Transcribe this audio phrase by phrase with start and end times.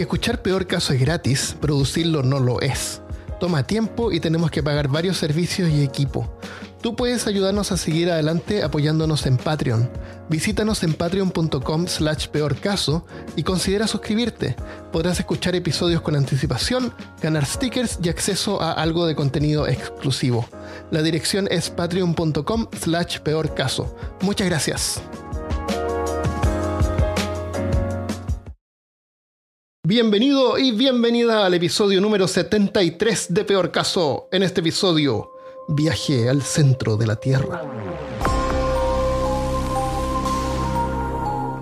[0.00, 3.02] Aunque escuchar peor caso es gratis, producirlo no lo es.
[3.38, 6.38] Toma tiempo y tenemos que pagar varios servicios y equipo.
[6.80, 9.90] Tú puedes ayudarnos a seguir adelante apoyándonos en Patreon.
[10.30, 13.04] Visítanos en patreon.com slash peorcaso
[13.36, 14.56] y considera suscribirte.
[14.90, 20.48] Podrás escuchar episodios con anticipación, ganar stickers y acceso a algo de contenido exclusivo.
[20.90, 23.94] La dirección es patreon.com slash peorcaso.
[24.22, 25.02] Muchas gracias.
[29.82, 34.28] Bienvenido y bienvenida al episodio número 73 de Peor Caso.
[34.30, 35.32] En este episodio,
[35.68, 37.62] viaje al centro de la Tierra.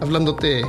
[0.01, 0.65] Hablándote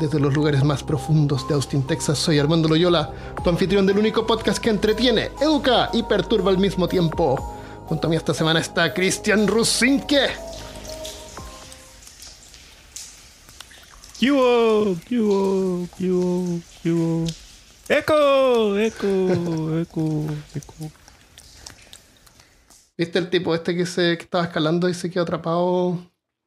[0.00, 3.10] desde los lugares más profundos de Austin, Texas, soy Armando Loyola,
[3.42, 7.56] tu anfitrión del único podcast que entretiene, educa y perturba al mismo tiempo.
[7.86, 10.28] Junto a mí esta semana está Cristian Rusinke.
[14.22, 14.96] ¿Qué hubo?
[15.08, 15.88] ¿Qué hubo?
[17.88, 18.78] ¡Eco!
[18.78, 19.80] ¡Eco!
[19.80, 20.26] ¡Eco!
[20.54, 20.92] ¡Eco!
[22.96, 25.98] ¿Viste el tipo este que, se, que estaba escalando y se quedó atrapado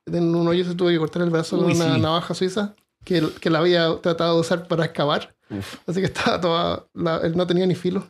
[0.05, 1.99] en un hoyo se tuvo que cortar el brazo con una sí.
[2.01, 2.75] navaja suiza?
[3.03, 5.35] Que, que la había tratado de usar para excavar.
[5.49, 5.75] Uf.
[5.85, 6.85] Así que estaba toda.
[6.93, 8.07] la- él no tenía ni filo.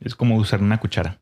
[0.00, 1.20] Es como usar una cuchara.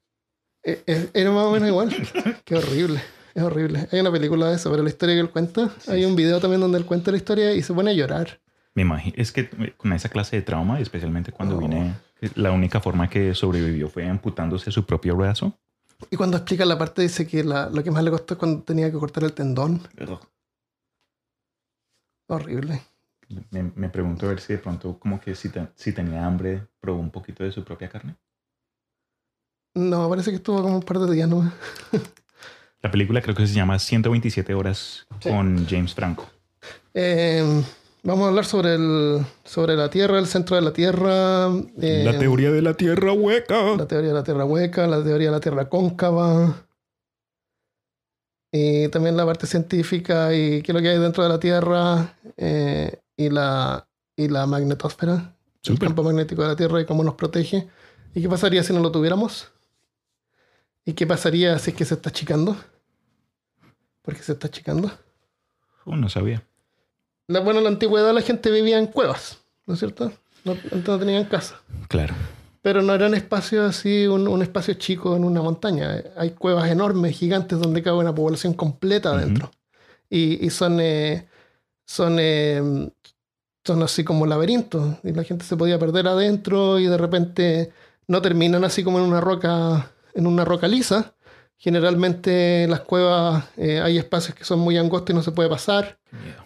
[0.63, 1.95] Eh, eh, Era más o menos igual.
[2.47, 3.03] Qué horrible.
[3.35, 3.89] Es horrible.
[3.91, 5.71] Hay una película de eso, pero la historia que él cuenta.
[5.89, 8.41] Hay un video también donde él cuenta la historia y se pone a llorar.
[8.75, 9.15] Me imagino.
[9.19, 11.61] Es que con esa clase de trauma, especialmente cuando Oh.
[11.61, 11.95] vine,
[12.37, 15.53] la única forma que sobrevivió fue amputándose su propio brazo.
[16.11, 18.63] Y cuando explica la parte, dice que la- lo que más le costó es cuando
[18.63, 19.81] tenía que cortar el tendón.
[22.29, 22.81] Horrible.
[23.51, 26.67] Me, me pregunto a ver si de pronto, como que si, te- si tenía hambre,
[26.81, 28.17] probó un poquito de su propia carne.
[29.75, 31.53] No, parece que estuvo como un par de días nomás.
[32.85, 35.31] La película creo que se llama 127 horas Sí.
[35.31, 36.29] con James Franco.
[36.93, 37.43] Eh,
[38.03, 41.47] vamos a hablar sobre, el, sobre la Tierra, el centro de la Tierra.
[41.81, 43.75] eh, la teoría de la tierra hueca.
[43.79, 46.67] la teoría de la Tierra hueca, la teoría de la Tierra cóncava.
[48.53, 52.17] Y también la parte científica y qué es lo que hay dentro de la Tierra
[52.37, 55.35] eh, y, la, y la magnetosfera,
[55.65, 57.67] el campo magnético de la Tierra y cómo nos protege.
[58.15, 59.51] ¿Y qué pasaría si no lo tuviéramos?
[60.85, 62.55] ¿Y qué pasaría si es que se está achicando?
[64.05, 64.93] Porque se está achicando.
[65.85, 66.43] Oh, no sabía.
[67.27, 70.13] La, bueno, en la antigüedad la gente vivía en cuevas, ¿no es cierto?
[70.45, 71.61] No, antes no tenían casa.
[71.89, 72.15] Claro.
[72.61, 76.03] Pero no eran espacios así, un, un espacio chico en una montaña.
[76.17, 79.51] Hay cuevas enormes, gigantes, donde cabe una población completa adentro.
[80.11, 81.27] Y, y son, eh,
[81.87, 82.91] son, eh,
[83.65, 84.97] son así como laberintos.
[85.03, 87.73] Y la gente se podía perder adentro y de repente
[88.07, 91.15] no terminan así como en una roca, en una roca lisa.
[91.57, 95.49] Generalmente en las cuevas eh, hay espacios que son muy angostos y no se puede
[95.49, 95.99] pasar.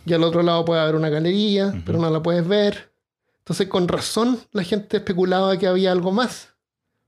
[0.07, 2.93] Y al otro lado puede haber una galería, pero no la puedes ver.
[3.41, 6.51] Entonces, con razón, la gente especulaba que había algo más.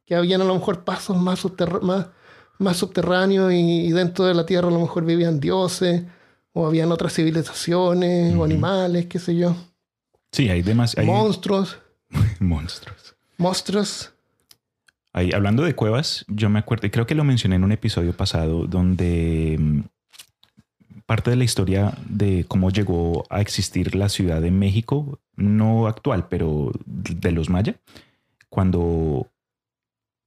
[0.05, 2.07] Que habían a lo mejor pasos más, subterr- más,
[2.59, 6.03] más subterráneos y, y dentro de la tierra a lo mejor vivían dioses
[6.53, 9.55] o habían otras civilizaciones o animales, qué sé yo.
[10.33, 11.79] Sí, hay demasiados Monstruos,
[12.41, 13.15] monstruos.
[13.37, 14.11] monstruos.
[15.13, 18.17] Ahí, hablando de cuevas, yo me acuerdo, y creo que lo mencioné en un episodio
[18.17, 19.81] pasado, donde mm,
[21.07, 26.29] parte de la historia de cómo llegó a existir la Ciudad de México, no actual,
[26.29, 27.75] pero de los maya,
[28.49, 29.27] cuando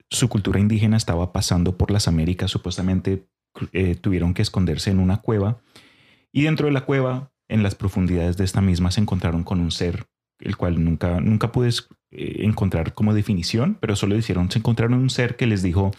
[0.09, 3.25] su cultura indígena estaba pasando por las Américas, supuestamente
[3.71, 5.61] eh, tuvieron que esconderse en una cueva,
[6.33, 9.71] y dentro de la cueva, en las profundidades de esta misma, se encontraron con un
[9.71, 10.07] ser,
[10.39, 11.69] el cual nunca, nunca pude
[12.13, 15.91] eh, encontrar como definición, pero solo hicieron, se encontraron un ser que les dijo,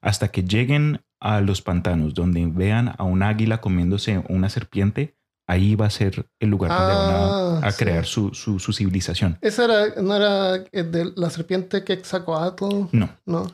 [0.00, 5.16] hasta que lleguen a los pantanos donde vean a un águila comiéndose una serpiente,
[5.46, 7.84] ahí va a ser el lugar donde van Ah, a, a sí.
[7.84, 9.38] crear su, su, su civilización.
[9.40, 13.10] Esa era, no era eh, de la serpiente que Quetzalcoatl, No.
[13.26, 13.50] no.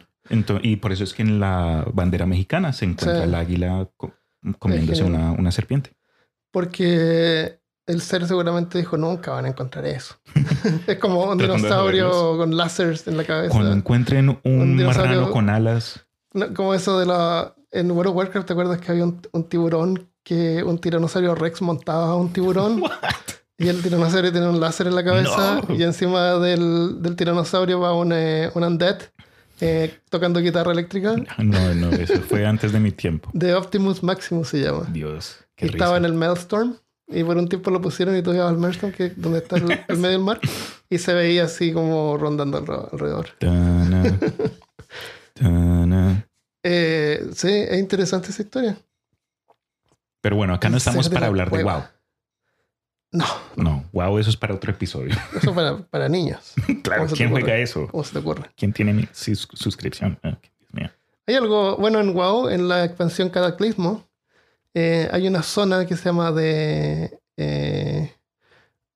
[0.62, 3.24] Y por eso es que en la bandera mexicana se encuentra Sí.
[3.24, 4.12] el águila co-
[4.58, 5.92] comiéndose una, una serpiente.
[6.50, 7.57] Porque
[7.88, 10.14] el ser seguramente dijo, nunca van a encontrar eso.
[10.86, 13.50] es como un dinosaurio con láseres en la cabeza.
[13.52, 17.54] Cuando encuentren un, Un marrano con alas, No, como eso de la...
[17.70, 21.60] En World of Warcraft, ¿te acuerdas que había un, un tiburón que un tiranosaurio Rex
[21.62, 22.82] montaba a un tiburón?
[23.60, 25.74] Y el tiranosaurio tiene un láser en la cabeza No.
[25.74, 29.00] y encima del, del tiranosaurio va un, eh, un undead
[29.60, 31.16] eh, tocando guitarra eléctrica.
[31.38, 33.28] no, no, eso fue antes de mi tiempo.
[33.34, 34.86] De Optimus Maximus se llama.
[34.92, 36.76] Dios, Y estaba en el Maelstrom
[37.08, 39.56] y por un tiempo lo pusieron y tú ibas al Maelstrom, que es donde está
[39.56, 40.40] el, el medio del mar,
[40.90, 43.28] y se veía así como rondando alre- alrededor.
[43.38, 44.18] Tana,
[45.34, 46.24] tana.
[46.64, 48.76] Eh, sí, es interesante esa historia.
[50.20, 51.82] Pero bueno, acá no estamos para la hablar de wow.
[53.12, 53.24] No,
[53.56, 55.14] No, wow, eso es para otro episodio.
[55.34, 56.52] eso para, para niños.
[56.82, 57.86] claro, ¿Cómo se te ¿quién juega eso?
[57.86, 58.50] ¿Cómo se te ocurre?
[58.56, 60.18] ¿Quién tiene mi sus- suscripción?
[60.24, 60.90] Ah, Dios mío.
[61.26, 64.07] Hay algo bueno en WoW, en la expansión Cataclismo.
[64.74, 67.18] Eh, hay una zona que se llama de.
[67.36, 68.12] eh,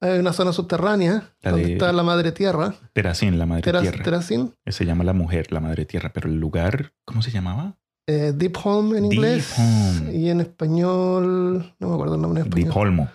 [0.00, 4.02] hay una zona subterránea La donde de- está la madre tierra, Teracín, la madre tierra.
[4.02, 7.76] Terracin, Se llama la mujer, la madre tierra, pero el lugar, ¿cómo se llamaba?
[8.08, 9.54] eh, Deep Home en Deep inglés.
[9.58, 10.12] Home.
[10.12, 11.72] Y en español.
[11.78, 12.69] No me acuerdo el nombre en español.
[12.69, 13.08] Deep Holmo.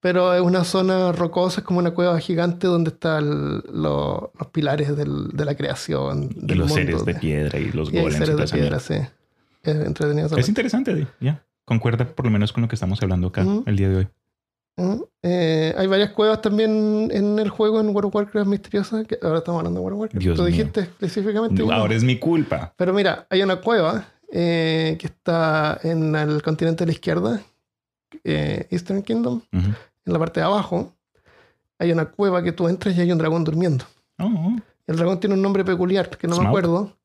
[0.00, 4.96] Pero es una zona rocosa, es como una cueva gigante donde están lo- los pilares
[4.96, 6.30] del- de la creación.
[6.34, 8.16] Y Del los mundo, seres de piedra y los Y golems.
[8.16, 8.94] y seres de piedra, sí.
[9.62, 10.36] Es entretenido.
[10.36, 11.44] Es interesante, ya.
[11.64, 14.08] Concuerda por lo menos con lo que estamos hablando acá el día de hoy.
[15.22, 19.04] Eh, hay varias cuevas también en el juego en World of Warcraft misteriosa.
[19.04, 20.22] Que ahora estamos hablando de World of Warcraft.
[20.22, 20.50] Dios Tú mío.
[20.50, 21.62] dijiste específicamente.
[21.70, 22.72] Ahora es mi culpa.
[22.76, 27.40] Pero mira, hay una cueva eh, que está en el continente de la izquierda,
[28.24, 29.74] eh, Eastern Kingdom, en
[30.12, 30.92] la parte de abajo.
[31.78, 33.84] Hay una cueva que tú entras y hay un dragón durmiendo.
[34.18, 34.56] Oh, oh.
[34.86, 36.96] El dragón tiene un nombre peculiar que no me acuerdo.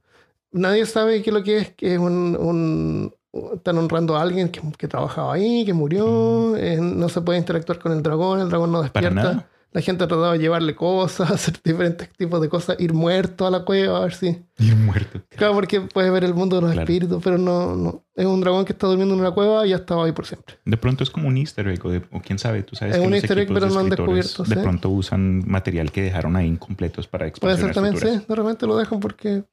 [0.52, 3.14] Nadie sabe qué es lo que es, que es un, un-
[3.56, 6.56] están honrando a alguien que, que trabajaba ahí, que murió.
[6.56, 8.84] eh, no se puede interactuar con el dragón, el dragón no Mm.
[8.84, 9.48] Despierta.
[9.74, 13.52] La gente ha tratado de llevarle cosas, hacer diferentes tipos de cosas, ir muerto a
[13.52, 14.28] la cueva, a ver si.
[14.60, 15.20] Ir muerto.
[15.30, 16.84] Claro, porque puedes ver el mundo de los Claro.
[16.84, 18.04] espíritus, pero no, no.
[18.16, 20.56] Es un dragón que está durmiendo en una cueva y ha estado ahí por siempre.
[20.66, 23.02] De pronto es como un easter egg, o, de- o quién sabe, tú sabes Es
[23.02, 24.62] que un los easter egg, equipos pero de no han descubierto, de sí.
[24.62, 28.20] pronto usan material que dejaron ahí incompletos para Puede ser expansiones también, futuras.
[28.22, 28.26] sí.
[28.28, 29.44] De repente lo dejan porque.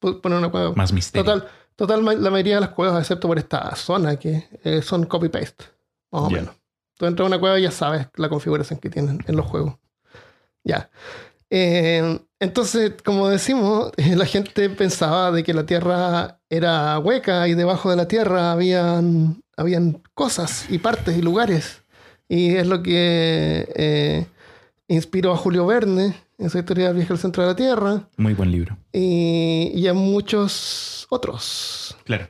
[0.00, 0.72] pff, poner una cueva.
[0.74, 1.24] Más misterio.
[1.30, 1.48] Total,
[1.80, 5.64] total, la mayoría de las cuevas, excepto por esta zona, que eh, son copy-paste,
[6.10, 6.54] más o menos.
[6.98, 9.76] Tú entras a una cueva y ya sabes la configuración que tienen en los juegos.
[10.62, 10.90] Ya.
[11.48, 17.54] Eh, entonces, como decimos, eh, la gente pensaba de que la Tierra era hueca y
[17.54, 21.80] debajo de la Tierra habían, habían cosas y partes y lugares.
[22.28, 24.26] Y es lo que eh,
[24.86, 28.34] inspiró a Julio Verne en su historia del viaje al centro de la Tierra Muy
[28.34, 28.76] buen libro.
[28.92, 31.96] y, y a muchos otros.
[32.04, 32.28] Claro.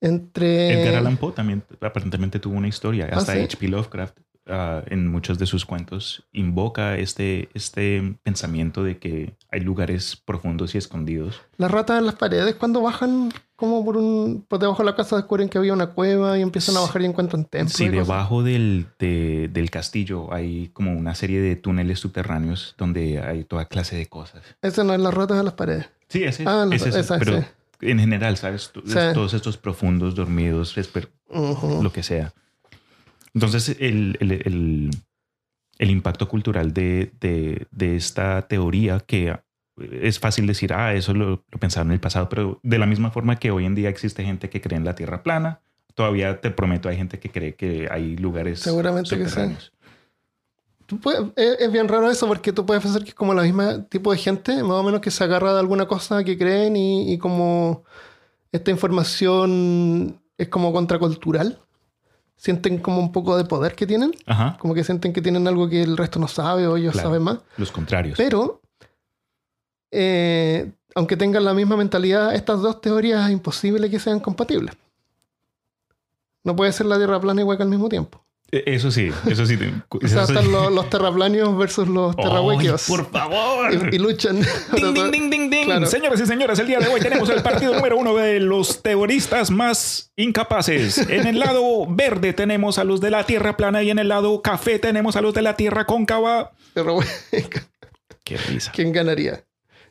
[0.00, 0.82] Entre.
[0.82, 3.08] Edgar Allan Poe también aparentemente tuvo una historia.
[3.10, 3.40] ¿Ah, Hasta sí?
[3.40, 3.68] H.P.
[3.68, 10.16] Lovecraft ah, en muchos de sus cuentos invoca este, este pensamiento de que hay lugares
[10.16, 11.40] profundos y escondidos.
[11.56, 14.44] Las ratas en las paredes, cuando bajan como por un.
[14.46, 17.06] por debajo de la casa, descubren que había una cueva y empiezan a bajar y
[17.06, 17.72] encuentran templos.
[17.76, 23.44] Sí, debajo del, de- del castillo hay como una serie de túneles subterráneos donde hay
[23.44, 24.42] toda clase de cosas.
[24.60, 25.88] Esa no es las ratas en las paredes.
[26.08, 26.48] Sí, ese es.
[26.48, 27.46] Ah, es, esa, pero sí.
[27.80, 28.70] en general, ¿sabes?
[28.84, 28.94] Sí.
[29.14, 31.82] Todos estos profundos, dormidos, esper- Ujú.
[31.82, 32.34] lo que sea.
[33.36, 34.90] Entonces, el, el- el-
[35.78, 39.36] el impacto cultural de, de- de esta teoría que
[39.78, 43.10] es fácil decir, ah, eso lo, lo pensaron en el pasado, pero de la misma
[43.10, 45.60] forma que hoy en día existe gente que cree en la Tierra plana,
[45.94, 49.28] todavía te prometo, hay gente que cree que hay lugares Seguramente que sí.
[49.28, 49.72] subterráneos.
[50.86, 53.42] Tú puedes- es, es bien raro eso porque tú puedes pensar que es como la
[53.42, 56.74] misma tipo de gente, más o menos que se agarra de alguna cosa que creen
[56.76, 57.84] y, y como
[58.52, 61.58] esta información es como contracultural.
[62.36, 65.68] Sienten como un poco de poder que tienen, Ajá, como que sienten que tienen algo
[65.68, 67.08] que el resto no sabe o ellos Claro.
[67.08, 67.38] saben más.
[67.56, 68.16] los contrarios.
[68.18, 68.60] Pero,
[69.90, 74.74] eh, aunque tengan la misma mentalidad, estas dos teorías es imposible que sean compatibles.
[76.44, 78.22] No puede ser la Tierra plana y hueca al mismo tiempo.
[78.52, 79.58] Eh, Eso sí, eso sí.
[79.90, 82.84] O sea, están los, los terraplanios versus los terrahuequios.
[82.86, 83.72] por favor!
[83.92, 84.40] Y, y luchan.
[84.72, 85.64] Ding, ding, ding, ding, ding.
[85.64, 85.86] Claro.
[85.86, 89.50] Señoras y señores, el día de hoy tenemos el partido número uno de los teoristas
[89.50, 90.98] más incapaces.
[90.98, 94.40] En el lado verde tenemos a los de la Tierra plana y en el lado
[94.42, 96.52] café tenemos a los de la Tierra cóncava.
[96.74, 97.66] Terrahueca.
[98.22, 98.70] Qué risa.
[98.72, 99.44] ¿Quién ganaría?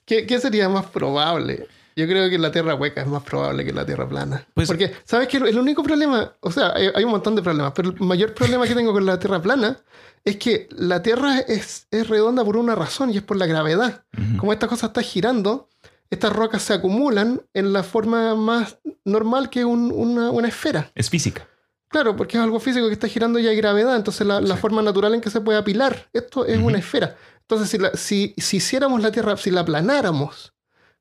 [0.06, 1.68] ¿Qué, qué sería más probable?
[1.96, 4.46] Yo creo que la Tierra hueca es más probable que la Tierra plana.
[4.54, 5.38] Pues- Porque, ¿sabes qué?
[5.38, 8.68] El único problema, o sea, hay, hay un montón de problemas, pero el mayor problema
[8.68, 9.78] que tengo con la Tierra plana
[10.24, 14.04] es que la Tierra es, es redonda por una razón y es por la gravedad.
[14.38, 15.70] Como esta cosa está girando,
[16.10, 20.92] estas rocas se acumulan en la forma más normal que es un- una, una esfera.
[20.96, 21.48] Es física.
[21.88, 24.82] Claro, porque es algo físico que está girando y hay gravedad, entonces la, la forma
[24.82, 27.16] natural en que se puede apilar, esto es una esfera.
[27.42, 30.52] Entonces, si, la- si, si hiciéramos la Tierra, si la aplanáramos,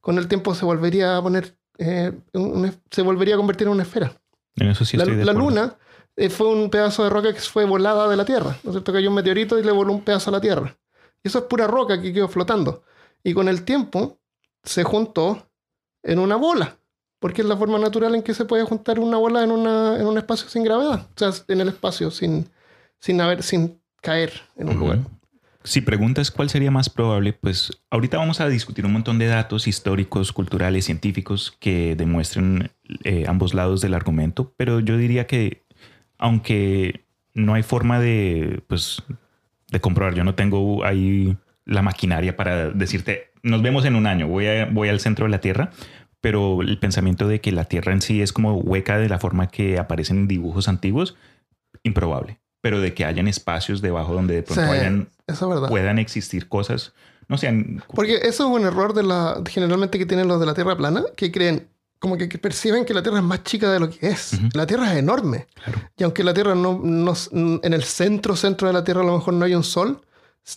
[0.05, 3.83] con el tiempo se volvería a poner, eh, un- se volvería a convertir en una
[3.85, 4.13] esfera.
[4.57, 5.33] En eso sí la estoy de la.
[5.33, 5.77] Luna
[6.17, 8.93] eh, fue un pedazo de roca que fue volada de la Tierra, ¿no es cierto?
[8.93, 10.77] Cayó un meteorito y le voló un pedazo a la Tierra.
[11.23, 12.83] Y eso es pura roca que quedó flotando.
[13.25, 14.19] Y con el tiempo
[14.63, 15.49] se juntó
[16.03, 16.77] en una bola,
[17.19, 20.07] porque es la forma natural en que se puede juntar una bola en, una, en
[20.07, 22.49] un espacio sin gravedad, o sea, en el espacio sin,
[23.01, 24.99] sin, haber, sin caer en un lugar.
[25.65, 29.67] Si preguntas cuál sería más probable, pues ahorita vamos a discutir un montón de datos
[29.67, 32.71] históricos, culturales, científicos que demuestren
[33.03, 35.63] eh, ambos lados del argumento, pero yo diría que
[36.19, 37.05] aunque
[37.35, 39.03] no hay forma de, pues,
[39.71, 40.15] de comprobar.
[40.15, 44.89] Yo no tengo ahí la maquinaria para decirte, nos vemos en un año, voy, voy
[44.89, 45.71] al centro de la Tierra,
[46.21, 49.49] pero el pensamiento de que la Tierra en sí es como hueca de la forma
[49.49, 51.17] que aparecen en dibujos antiguos,
[51.83, 52.39] improbable.
[52.65, 56.95] Pero de que hayan espacios debajo donde de pronto puedan existir cosas,
[57.29, 57.85] no sean...
[57.95, 61.03] Porque eso es un error de la, generalmente que tienen los de la Tierra plana,
[61.15, 61.69] que creen,
[61.99, 64.39] como que, perciben que la Tierra es más chica de lo que es.
[64.55, 65.47] La Tierra es enorme.
[65.99, 69.19] Y aunque la Tierra no, no, en el centro, centro de la Tierra a lo
[69.19, 70.01] mejor no hay un sol,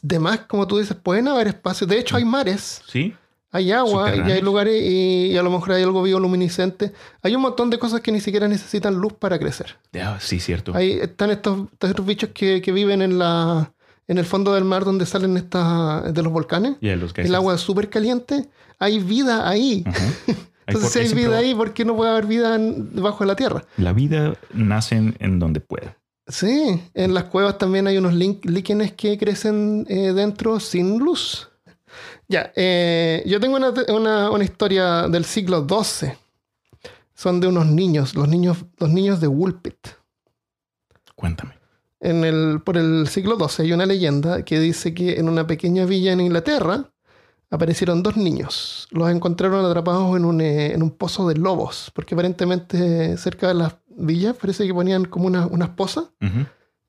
[0.01, 1.89] de más, como tú dices, pueden haber espacios.
[1.89, 2.83] De hecho, hay mares.
[2.87, 3.13] Sí
[3.51, 6.91] hay agua y hay lugares y, a lo mejor hay algo bioluminiscente.
[7.21, 9.77] Hay un montón de cosas que ni siquiera necesitan luz para crecer.
[10.19, 10.75] sí, cierto.
[10.75, 13.73] Ahí están estos, estos bichos que, que, viven en la
[14.07, 16.77] en el fondo del mar donde salen estas de los volcanes.
[16.81, 18.49] el agua es súper caliente.
[18.79, 19.83] Hay vida ahí.
[20.67, 23.63] Entonces, si hay vida ahí, ¿por qué no puede haber vida debajo de la tierra?
[23.77, 25.95] La vida nace en, donde puede.
[26.27, 31.49] Sí, en las cuevas también hay unos líquenes que crecen eh, dentro sin luz.
[32.27, 36.11] Ya, eh, yo tengo una, una, historia del siglo XII.
[37.13, 39.87] Son de unos niños, los niños, los niños de Woolpit.
[41.15, 41.53] Cuéntame.
[41.99, 45.85] En el, por el siglo XII hay una leyenda que dice que en una pequeña
[45.85, 46.91] villa en Inglaterra
[47.49, 48.87] aparecieron dos niños.
[48.91, 53.55] Los encontraron atrapados en un, eh, en un pozo de lobos, porque aparentemente cerca de
[53.55, 56.05] las villas parece que ponían como unas, unas pozas.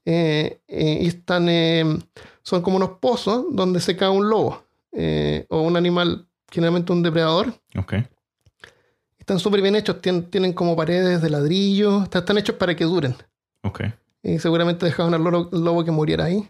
[0.05, 1.49] Eh, y están,
[2.43, 4.68] son como unos pozos donde se cae un lobo.
[4.93, 7.55] Eh, o un animal, generalmente un depredador.
[9.19, 13.15] Están súper bien hechos, tienen, como paredes de ladrillo, están, hechos para que duren.
[14.23, 16.49] Y seguramente dejaban al lobo, que muriera ahí.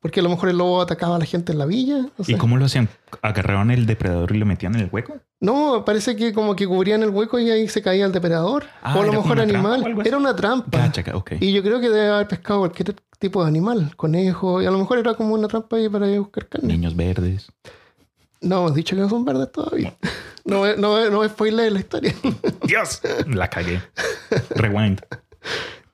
[0.00, 2.06] Porque a lo mejor el lobo atacaba a la gente en la villa.
[2.26, 2.88] ¿Y cómo lo hacían?
[3.20, 5.18] ¿Agarraban el depredador y lo metían en el hueco?
[5.40, 8.64] No, parece que como que cubrían el hueco y ahí se caía el depredador.
[8.82, 10.00] Ah, o a lo mejor animal.
[10.04, 10.90] Era una trampa.
[11.40, 14.78] Y yo creo que debe haber pescado cualquier tipo de animal, conejo, y a lo
[14.78, 16.68] mejor era como una trampa ahí para ir a buscar carne.
[16.68, 17.52] Niños verdes.
[18.40, 19.94] No, hemos dicho que no son verdes todavía.
[20.46, 22.14] No, no, no, spoiler la historia.
[22.64, 23.82] Dios, la cagué.
[24.50, 25.00] Rewind.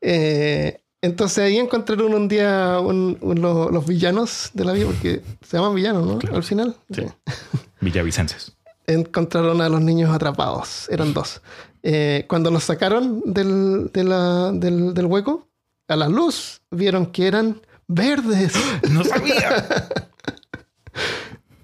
[0.08, 6.06] Eh, entonces ahí encontraron un día los, villanos de la vida, porque se llaman villanos,
[6.06, 6.34] ¿no?
[6.34, 6.76] Al final.
[6.90, 7.04] Sí.
[7.80, 8.52] Villavicenses.
[8.86, 10.88] Encontraron a los niños atrapados.
[10.88, 11.42] Eran dos.
[11.82, 15.46] Eh, cuando los sacaron del, del, del hueco,
[15.88, 18.54] a la luz, vieron que eran verdes.
[18.90, 19.66] ¡No sabía!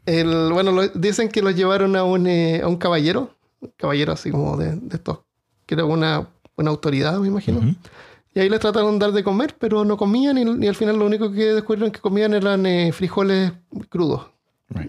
[0.04, 4.32] El, bueno, dicen que los llevaron a un, eh, a un caballero, un caballero así
[4.32, 5.20] como de, de estos,
[5.64, 7.60] que era una, una autoridad, me imagino.
[8.34, 11.06] Y ahí les trataron de dar de comer, pero no comían y, al final lo
[11.06, 13.52] único que descubrieron que comían eran eh, frijoles
[13.88, 14.30] crudos,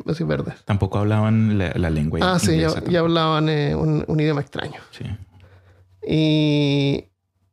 [0.08, 0.64] así verdes.
[0.66, 2.20] Tampoco hablaban la, lengua.
[2.22, 4.80] Ah, sí, ya, hablaban eh, un, un, idioma extraño.
[4.92, 5.06] Sí.
[6.08, 7.06] Y,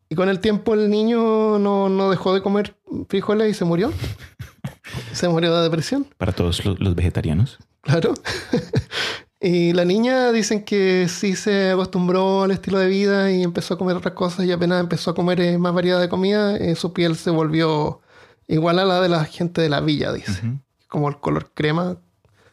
[0.09, 2.77] y con el tiempo el niño no, no dejó de comer
[3.09, 3.93] frijoles y se murió.
[5.13, 6.07] se murió de depresión.
[6.19, 7.59] Para todos los, vegetarianos.
[7.83, 8.15] Claro.
[9.43, 13.79] y la niña dicen que sí se acostumbró al estilo de vida y empezó a
[13.79, 16.93] comer otras cosas y apenas empezó a comer eh, más variedad de comida, eh, su
[16.93, 18.03] piel se volvió
[18.49, 20.43] igual a la de la gente de la villa, dice.
[20.89, 21.97] Como el color crema,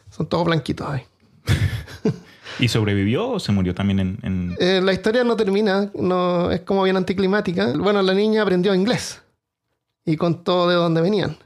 [0.10, 1.02] son todos blanquitos ahí.
[2.60, 4.56] ¿Y sobrevivió o se murió también en...?
[4.58, 7.74] Eh, la historia no termina, no, es como bien anticlimática.
[7.76, 9.22] Bueno, la niña aprendió inglés
[10.06, 11.38] y contó de dónde venían.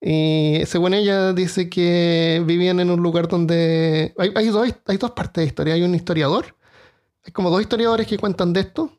[0.00, 4.14] Y según ella dice que vivían en un lugar donde...
[4.18, 5.74] Hay, hay, dos, hay dos partes de historia.
[5.74, 6.54] Hay un historiador.
[7.24, 8.92] Hay como dos historiadores que cuentan de esto.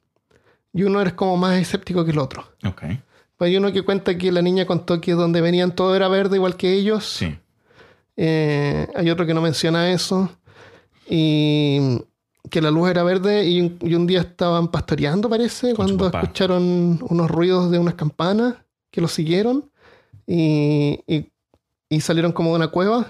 [0.74, 2.44] Y uno es como más escéptico que el otro.
[2.66, 2.84] Ok.
[3.38, 6.38] Pues hay uno que cuenta que la niña contó que donde venían todo era verde
[6.38, 7.06] igual que ellos.
[7.06, 7.38] Sí.
[8.16, 10.30] Eh, hay otro que no menciona eso
[11.08, 12.02] y
[12.50, 17.70] que la luz era verde y un, día estaban pastoreando, parece, cuando escucharon unos ruidos
[17.70, 18.56] de unas campanas
[18.90, 19.70] que los siguieron
[20.28, 21.32] y,
[21.90, 23.08] y, salieron como de una cueva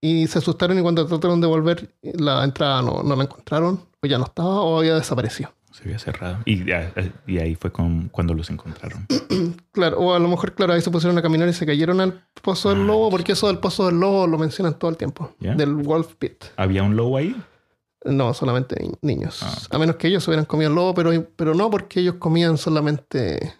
[0.00, 4.06] y se asustaron y cuando trataron de volver la entrada no, no la encontraron o
[4.06, 5.52] ya no estaba o había desaparecido.
[5.72, 6.38] Se había cerrado.
[6.44, 6.64] Y,
[7.26, 9.06] y ahí fue con, cuando los encontraron.
[9.72, 12.26] claro, o a lo mejor, claro, ahí se pusieron a caminar y se cayeron al
[12.42, 15.34] pozo del ah, lobo, porque eso del pozo del lobo lo mencionan todo el tiempo.
[15.38, 16.44] Del Wolf Pit.
[16.56, 17.34] ¿Había un lobo ahí?
[18.04, 19.40] No, solamente niños.
[19.42, 22.58] Ah, a menos que ellos hubieran comido el lobo, pero, pero no porque ellos comían
[22.58, 23.54] solamente...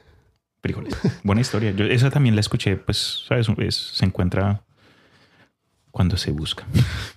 [0.62, 0.94] Frijoles.
[1.24, 1.72] Buena historia.
[1.72, 3.48] Yo esa también la escuché, pues, ¿sabes?
[3.74, 4.62] se encuentra
[5.92, 6.66] cuando se busca.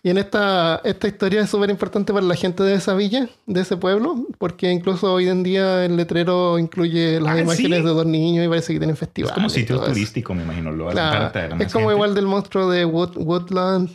[0.03, 3.61] Y en esta, esta historia es súper importante para la gente de esa villa, de
[3.61, 8.05] ese pueblo, porque incluso hoy en día el letrero incluye las ah, imágenes de dos
[8.05, 9.31] niños y parece que tienen festivales.
[9.31, 10.71] Es como sitio turístico, me imagino.
[10.71, 13.89] Lo es como igual del monstruo de Woodland,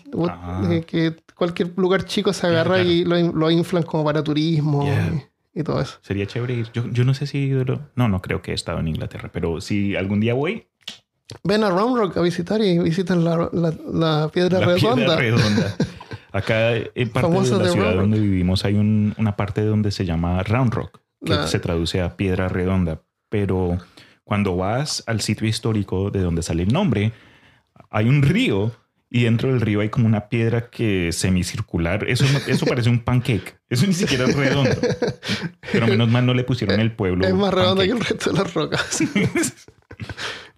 [0.87, 4.87] que cualquier lugar chico se agarra y lo, inflan como para turismo.
[5.55, 5.99] Y todo eso.
[6.03, 6.69] Sería chévere ir.
[6.73, 7.51] Yo, yo no sé si...
[7.97, 10.67] No, no creo que he estado en Inglaterra, pero si algún día voy...
[11.45, 14.95] Ven a Round Rock a visitar y visitan la, la, la piedra La redonda.
[14.97, 15.77] piedra redonda.
[16.33, 19.91] Acá en parte Famosa de la de ciudad donde vivimos hay un- una parte donde
[19.93, 23.03] se llama Round Rock, que se traduce a piedra redonda.
[23.29, 23.79] Pero
[24.25, 27.13] cuando vas al sitio histórico de donde sale el nombre,
[27.91, 28.73] hay un río
[29.11, 32.09] y dentro del río hay como una piedra que semicircular.
[32.09, 33.59] Eso, eso parece un pancake.
[33.69, 34.71] Eso ni siquiera es redondo.
[35.73, 37.27] Pero menos mal no le pusieron el pueblo.
[37.27, 39.01] Es más redonda que el resto de las rocas.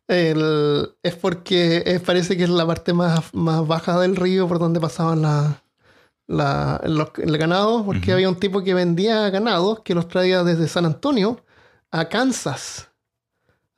[0.08, 4.80] El- es porque parece que es la parte más, más baja del río por donde
[4.80, 5.62] pasaban la,
[6.26, 10.68] la- los- el ganado, porque había un tipo que vendía ganados que los traía desde
[10.68, 11.44] San Antonio
[11.90, 12.90] a Kansas.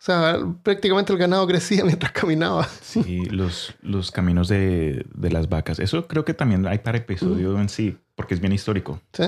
[0.05, 2.69] O sea, prácticamente el ganado crecía mientras caminaba.
[2.83, 5.79] Sí, los, los caminos de, de las vacas.
[5.79, 9.01] Eso creo que también hay para episodio en sí, porque es bien histórico.
[9.15, 9.23] ¿sí?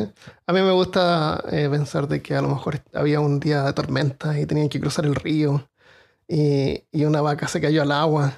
[0.46, 3.72] A mí me gusta eh, pensar de que a lo mejor había un día de
[3.72, 5.66] tormenta y tenían que cruzar el río
[6.28, 8.34] y, y una vaca se cayó al agua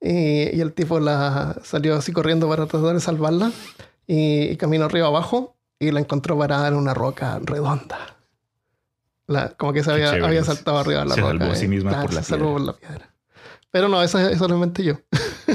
[0.00, 3.52] y, y el tipo la salió así corriendo para tratar de salvarla
[4.06, 8.17] y, y caminó arriba abajo y la encontró parada en una roca redonda.
[9.28, 11.38] La- como que se había, había saltado arriba de la Se roca.
[11.38, 11.68] salvó a sí eh.
[11.68, 13.14] misma Claro, por la se salvó por la piedra.
[13.70, 14.94] Pero no, eso, eso lo inventé yo.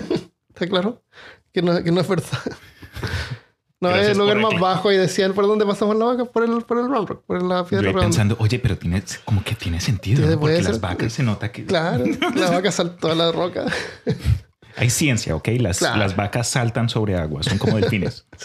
[0.50, 1.03] ¿Está claro?
[1.51, 2.27] Que no, que no es verdad.
[3.82, 6.46] No, es Gracias el lugar más bajo y decían por dónde pasamos la vaca, por
[6.46, 8.06] el, por el Round Rock, por la Yo piedra redonda.
[8.06, 10.39] pensando, oye, pero tiene como que tiene sentido, ¿no?
[10.39, 13.65] porque las vacas se nota que Claro, la vaca saltó a la roca.
[14.75, 15.48] Hay ciencia, ¿ok?
[15.60, 15.98] Las, Claro.
[16.00, 18.25] las vacas saltan sobre agua, son como delfines.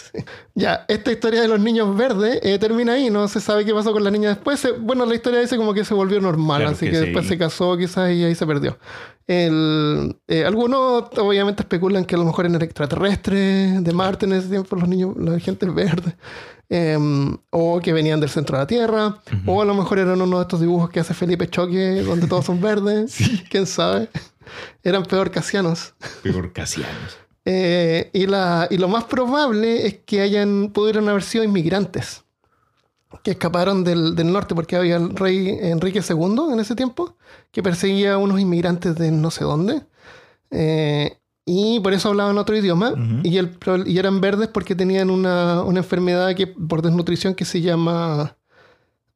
[0.55, 3.93] Ya, esta historia de los niños verdes eh, termina ahí, no se sabe qué pasó
[3.93, 4.59] con la niña después.
[4.59, 7.03] Se- bueno, la historia dice como que se volvió normal, Claro así que que, sí.
[7.05, 8.77] después se casó quizás y ahí se perdió.
[9.25, 14.49] El, eh, algunos obviamente especulan que a lo mejor eran extraterrestres de Marte en ese
[14.49, 16.15] tiempo, los niños, la gente verde,
[16.67, 20.37] em, o que venían del centro de la Tierra, o a lo mejor eran uno
[20.37, 23.15] de estos dibujos que hace Felipe Choque, donde todos son verdes,
[23.49, 24.09] quién sabe.
[24.83, 25.93] Eran peor casianos.
[26.23, 27.17] Peor casianos.
[27.51, 32.23] Eh, y, la, y lo más probable es que hayan, pudieron haber sido inmigrantes
[33.23, 37.15] que escaparon del, del norte porque había el rey Enrique II en ese tiempo
[37.51, 39.81] que perseguía a unos inmigrantes de no sé dónde.
[40.51, 43.21] Eh, y por eso hablaban otro idioma Ujú.
[43.23, 43.57] y, el,
[43.87, 48.37] y eran verdes porque tenían una, una enfermedad que, por desnutrición que se llama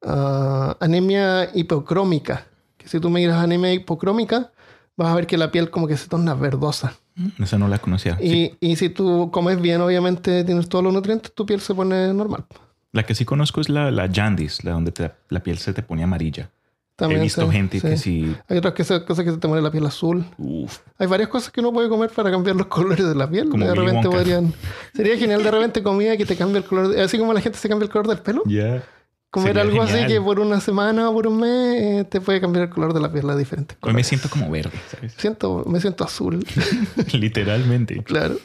[0.01, 2.47] ah, anemia hipocrómica.
[2.77, 4.51] Que si tú me miras anemia hipocrómica,
[4.97, 6.93] vas a ver que la piel como que se torna verdosa.
[7.15, 8.17] Mm, Esa no la conocía.
[8.21, 8.57] Y, Sí.
[8.59, 12.45] y si tú comes bien, obviamente tienes todos los nutrientes, tu piel se pone normal.
[12.91, 15.81] La que sí conozco es la, la Jandis, la donde te- la piel se te
[15.83, 16.49] pone amarilla.
[16.95, 17.87] También He visto se- gente sí.
[17.87, 18.35] que sí.
[18.47, 20.23] Hay otras que se- cosas que se te pone la piel azul.
[20.37, 23.49] Uf, Hay varias cosas que uno puede comer para cambiar los colores de la piel.
[23.49, 24.53] Como de repente podrían.
[24.95, 26.95] Sería genial de repente comida que te cambie el color.
[26.99, 28.43] así como la gente se cambia el color del pelo.
[28.45, 28.83] ya.
[29.33, 32.65] Comer algo así que por una semana o por un mes eh, te puede cambiar
[32.65, 35.15] el color de la piel a diferentes Hoy me siento como verde, ¿sabes?
[35.17, 36.45] Siento, me siento azul.
[37.13, 38.03] Literalmente.
[38.03, 38.37] claro.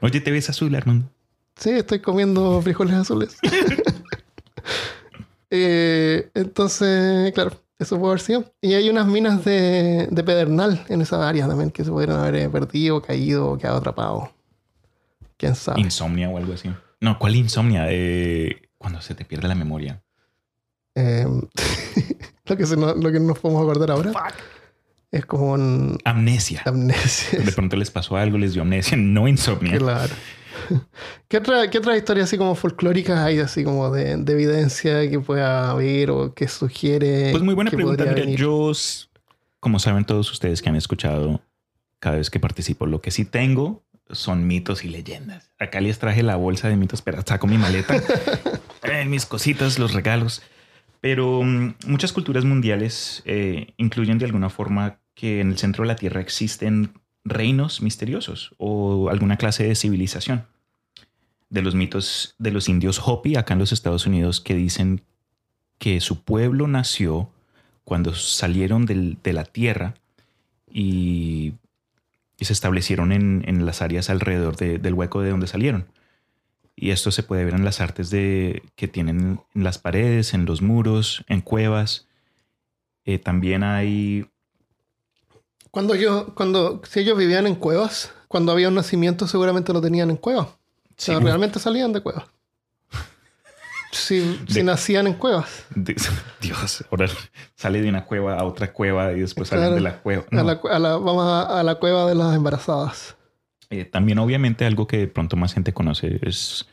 [0.00, 1.08] Oye, ¿te ves azul, Armando?
[1.54, 3.38] Sí, estoy comiendo frijoles azules.
[5.54, 8.54] Eh, entonces, claro, eso puede haber sido.
[8.62, 12.36] Y hay unas minas de, de pedernal en esa área también que se pudieron haber
[12.36, 14.32] eh, perdido, caído, quedado atrapado.
[15.36, 15.82] ¿Quién sabe?
[15.82, 16.70] Insomnia o algo así.
[17.02, 17.84] No, ¿cuál insomnia?
[17.90, 20.02] Eh, cuando se te pierde la memoria.
[20.94, 21.26] Eh,
[22.46, 24.12] lo, que se nos, lo que nos podemos acordar ahora
[25.12, 26.62] es como un Amnesia.
[26.64, 27.38] amnesia.
[27.38, 29.76] De pronto les pasó algo, les dio amnesia, no insomnia.
[29.78, 30.14] Claro.
[31.28, 35.20] ¿Qué otra, ¿Qué otra historia así como folclóricas hay así como de, de evidencia que
[35.20, 37.30] pueda haber o que sugiere?
[37.30, 38.04] Pues muy buena que pregunta.
[38.04, 38.38] Mira, venir?
[38.38, 38.72] yo,
[39.60, 41.40] como saben todos ustedes que han escuchado
[41.98, 45.50] cada vez que participo, lo que sí tengo son mitos y leyendas.
[45.58, 47.96] Acá les traje la bolsa de mitos, pero saco mi maleta,
[48.82, 50.42] eh, mis cositas, los regalos.
[51.02, 55.88] Pero mm, muchas culturas mundiales eh, incluyen de alguna forma que en el centro de
[55.88, 60.46] la Tierra existen reinos misteriosos o alguna clase de civilización.
[61.50, 65.02] De los mitos de los indios Hopi acá en los Estados Unidos que dicen
[65.78, 67.28] que su pueblo nació
[67.84, 69.94] cuando salieron del- de la tierra
[70.72, 71.54] y,
[72.38, 75.86] y se establecieron en, en las áreas alrededor de- del hueco de donde salieron.
[76.82, 80.46] Y esto se puede ver en las artes de, que tienen en las paredes, en
[80.46, 82.08] los muros, en cuevas.
[83.04, 84.26] Eh, también hay...
[85.70, 90.10] Cuando yo, cuando, si ellos vivían en cuevas, cuando había un nacimiento seguramente lo tenían
[90.10, 90.48] en cuevas.
[90.48, 90.56] O
[90.96, 91.24] sea, Sí.
[91.24, 92.24] realmente salían de cuevas.
[93.92, 95.64] Si, si De- nacían en cuevas.
[95.76, 95.94] de-
[96.40, 97.06] Dios, ahora
[97.54, 99.74] sale de una cueva a otra cueva y después salen Claro.
[99.76, 100.24] de la cueva.
[100.32, 100.42] A No.
[100.42, 103.14] la, cu- a la- vamos a, a la cueva de las embarazadas.
[103.70, 106.66] Eh, también obviamente algo que de pronto más gente conoce es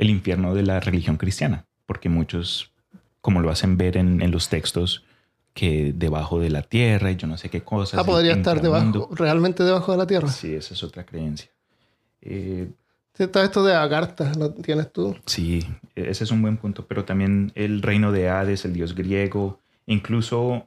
[0.00, 2.72] el infierno de la religión cristiana, porque muchos
[3.20, 5.04] como lo hacen ver en, en los textos,
[5.52, 8.00] que debajo de la tierra y yo no sé qué cosas.
[8.00, 10.28] Ah, podría estar debajo, realmente debajo de la tierra.
[10.28, 11.50] Sí, esa es otra creencia.
[12.22, 12.70] Eh,
[13.18, 15.14] esto de Agartha, ¿lo tienes tú?
[15.26, 19.60] sí, ese es un buen punto, pero también el reino de Hades, el dios griego,
[19.86, 20.66] incluso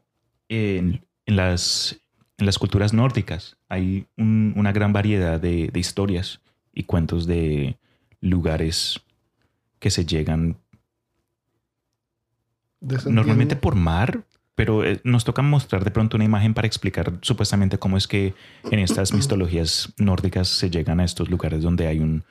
[0.49, 1.99] en, en las,
[2.37, 6.41] en las culturas nórdicas hay un- una gran variedad de, de historias
[6.73, 7.77] y cuentos de
[8.21, 9.01] lugares
[9.83, 10.55] que se llegan
[12.79, 14.23] normalmente por mar,
[14.55, 18.33] pero eh, nos toca mostrar de pronto una imagen para explicar supuestamente cómo es que
[18.71, 22.23] en estas mitologías nórdicas se llegan a estos lugares donde hay un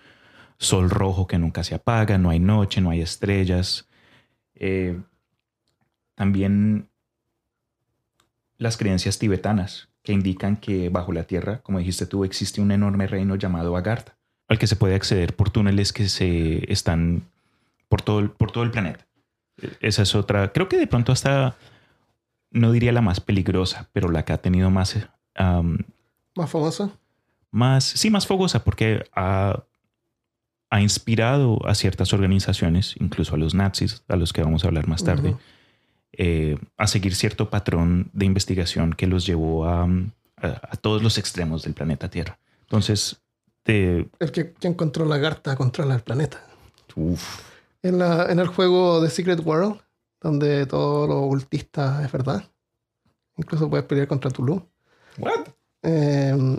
[0.57, 3.87] sol rojo que nunca se apaga, no hay noche, no hay estrellas.
[4.55, 4.99] Eh,
[6.15, 6.88] también
[8.57, 13.07] las creencias tibetanas que indican que bajo la tierra, como dijiste tú, existe un enorme
[13.07, 14.17] reino llamado Agartha,
[14.49, 17.25] al que se puede acceder por túneles que se están
[17.92, 19.07] por todo el, por todo el planeta.
[19.81, 20.50] Esa es otra.
[20.50, 21.57] Creo que de pronto hasta
[22.50, 24.96] no diría la más peligrosa, pero la que ha tenido más,
[25.35, 25.76] am,
[26.35, 26.88] Más famosa.
[27.50, 29.62] más, sí, más fogosa, porque ha,
[30.70, 34.88] ha inspirado a ciertas organizaciones, incluso a los nazis, a los que vamos a hablar
[34.88, 35.37] más tarde,
[36.14, 41.18] eh, a seguir cierto patrón de investigación que los llevó a, a, a todos los
[41.18, 42.38] extremos del planeta Tierra.
[42.62, 43.20] Entonces,
[43.64, 46.40] te, El que, quien controla Agartha controla el planeta.
[46.96, 47.52] uf,
[47.83, 49.81] En, la, en el juego The Secret World,
[50.21, 52.45] donde todo lo ocultista es verdad.
[53.37, 54.62] Incluso puedes pelear contra Tulu.
[55.18, 55.49] what?
[55.83, 56.59] Eh,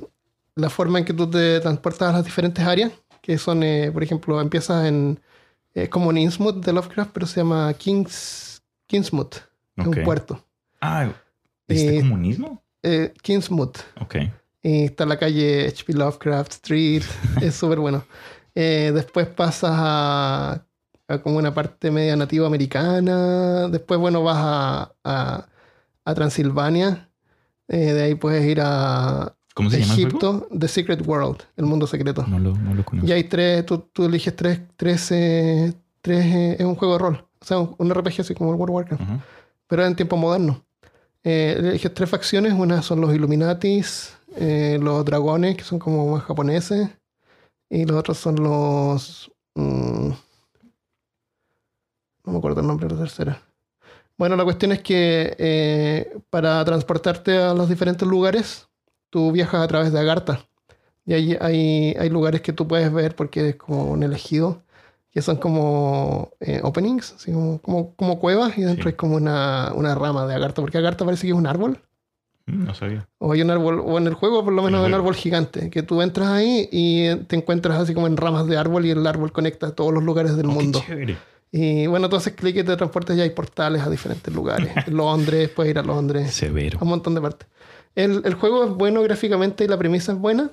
[0.56, 4.04] la forma en que tú te transportas a las diferentes áreas, que son, eh, por
[4.04, 5.20] ejemplo, empiezas en.
[5.74, 9.36] Es como en Innsmouth de Lovecraft, pero se llama Kings, Kingsmouth.
[9.78, 9.98] Es Ok.
[9.98, 10.46] un puerto.
[10.82, 11.10] Ah,
[11.68, 12.62] ¿viste Eh, comunismo?
[12.84, 13.78] Eh, Kingsmouth.
[14.00, 14.16] Ok.
[14.62, 17.04] Y está la calle HP Lovecraft Street.
[17.42, 18.04] es súper bueno.
[18.54, 20.64] Eh, después pasas a,
[21.13, 23.67] a como una parte media nativa americana.
[23.69, 25.47] Después, bueno, vas a, a,
[26.06, 27.10] a Transilvania.
[27.67, 30.17] Eh, de ahí puedes ir a ¿Cómo se llama el juego?
[30.38, 32.26] Egipto, The Secret World, el mundo secreto.
[32.28, 33.08] No lo, no lo conozco.
[33.08, 36.99] Y hay tres, tú, tú eliges tres, tres, eh, tres eh, es un juego de
[36.99, 37.26] rol.
[37.39, 39.23] O sea, un, un RPG así como el World of Warcraft
[39.67, 40.63] pero en tiempo moderno.
[41.23, 46.89] Eliges tres facciones, una son los Illuminatis, los dragones, que son como más japoneses,
[47.69, 49.32] y los otros son los...
[49.56, 49.93] mm,
[52.26, 53.42] no me acuerdo el nombre de la tercera.
[54.18, 58.68] Bueno, la cuestión es que eh, para transportarte a los diferentes lugares,
[59.10, 60.46] tú viajas a través de Agartha.
[61.06, 64.62] Y ahí hay, hay lugares que tú puedes ver porque es como un elegido,
[65.12, 68.90] que son como eh, openings, así como, como, como cuevas, y dentro Sí.
[68.90, 71.80] hay como una, una rama de Agartha, porque Agartha parece que es un árbol.
[72.46, 73.08] Mm, No sabía.
[73.18, 75.70] O hay un árbol, o en el juego por lo menos hay un árbol gigante,
[75.70, 79.06] que tú entras ahí y te encuentras así como en ramas de árbol y el
[79.06, 80.84] árbol conecta todos los lugares del Oh, qué mundo.
[80.86, 81.18] chévere.
[81.56, 84.72] Y bueno, entonces clic y te transportas y hay portales a diferentes lugares.
[84.88, 86.80] Londres, puedes ir a Londres, Severo.
[86.80, 87.48] a un montón de partes.
[87.96, 90.50] El, el juego es bueno gráficamente y la premisa es buena,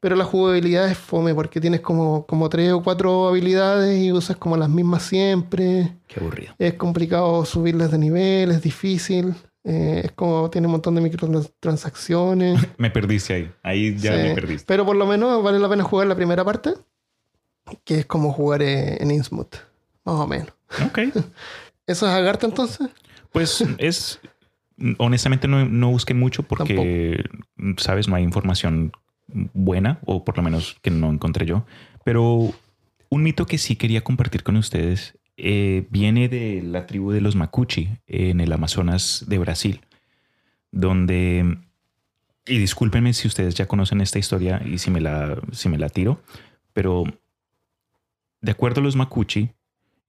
[0.00, 4.36] pero la jugabilidad es fome porque tienes como, como tres o cuatro habilidades y usas
[4.36, 5.96] como las mismas siempre.
[6.08, 6.52] Qué aburrido.
[6.58, 9.34] Es complicado subirles de nivel, es difícil.
[9.64, 12.60] eh, es como tiene un montón de microtransacciones.
[12.78, 13.50] Me perdiste ahí.
[13.62, 14.64] Ahí ya Sí, me perdiste.
[14.68, 16.74] Pero por lo menos vale la pena jugar la primera parte,
[17.84, 19.54] que es como jugar eh, en Innsmouth,
[20.04, 20.52] más o menos.
[20.84, 20.98] Ok.
[21.86, 22.88] ¿Eso es Agartha entonces?
[23.32, 24.20] Pues es.
[24.98, 27.24] Honestamente, no, no busqué mucho porque,
[27.76, 28.92] sabes, no hay información
[29.28, 31.64] buena, o por lo menos que no encontré yo.
[32.04, 32.52] Pero
[33.08, 37.34] un mito que sí quería compartir con ustedes eh, viene de la tribu de los
[37.34, 39.80] Macuchi en el Amazonas de Brasil,
[40.70, 41.58] donde.
[42.46, 45.88] Y discúlpenme si ustedes ya conocen esta historia y si me la, si me la
[45.88, 46.20] tiro,
[46.74, 47.04] pero
[48.42, 49.50] de acuerdo a los Macuchi,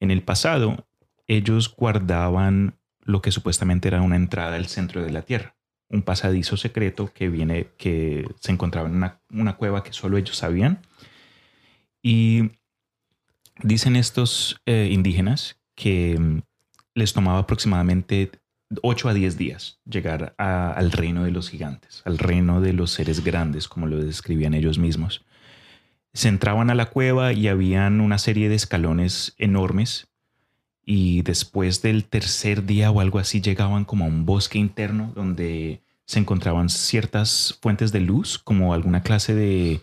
[0.05, 0.87] en el pasado
[1.27, 5.55] ellos guardaban lo que supuestamente era una entrada al centro de la Tierra,
[5.89, 8.95] un pasadizo secreto que viene, que se encontraba en
[9.29, 10.79] una, cueva que solo ellos sabían.
[12.01, 12.51] Y
[13.61, 16.41] dicen estos eh, indígenas que mm,
[16.95, 18.31] les tomaba aproximadamente
[18.81, 23.23] 8 a 10 días llegar al reino de los gigantes, al reino de los seres
[23.23, 25.23] grandes, como lo describían ellos mismos.
[26.15, 30.07] Se entraban a la cueva y habían una serie de escalones enormes
[30.85, 35.81] y después del tercer día o algo así llegaban como a un bosque interno donde
[36.05, 39.81] se encontraban ciertas fuentes de luz, como alguna clase de,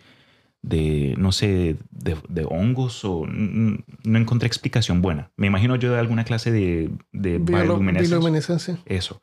[0.63, 5.33] de no sé, de, de hongos o no encontré explicación buena.
[5.37, 7.41] Me imagino yo de alguna clase de, de.
[8.87, 9.21] Eso.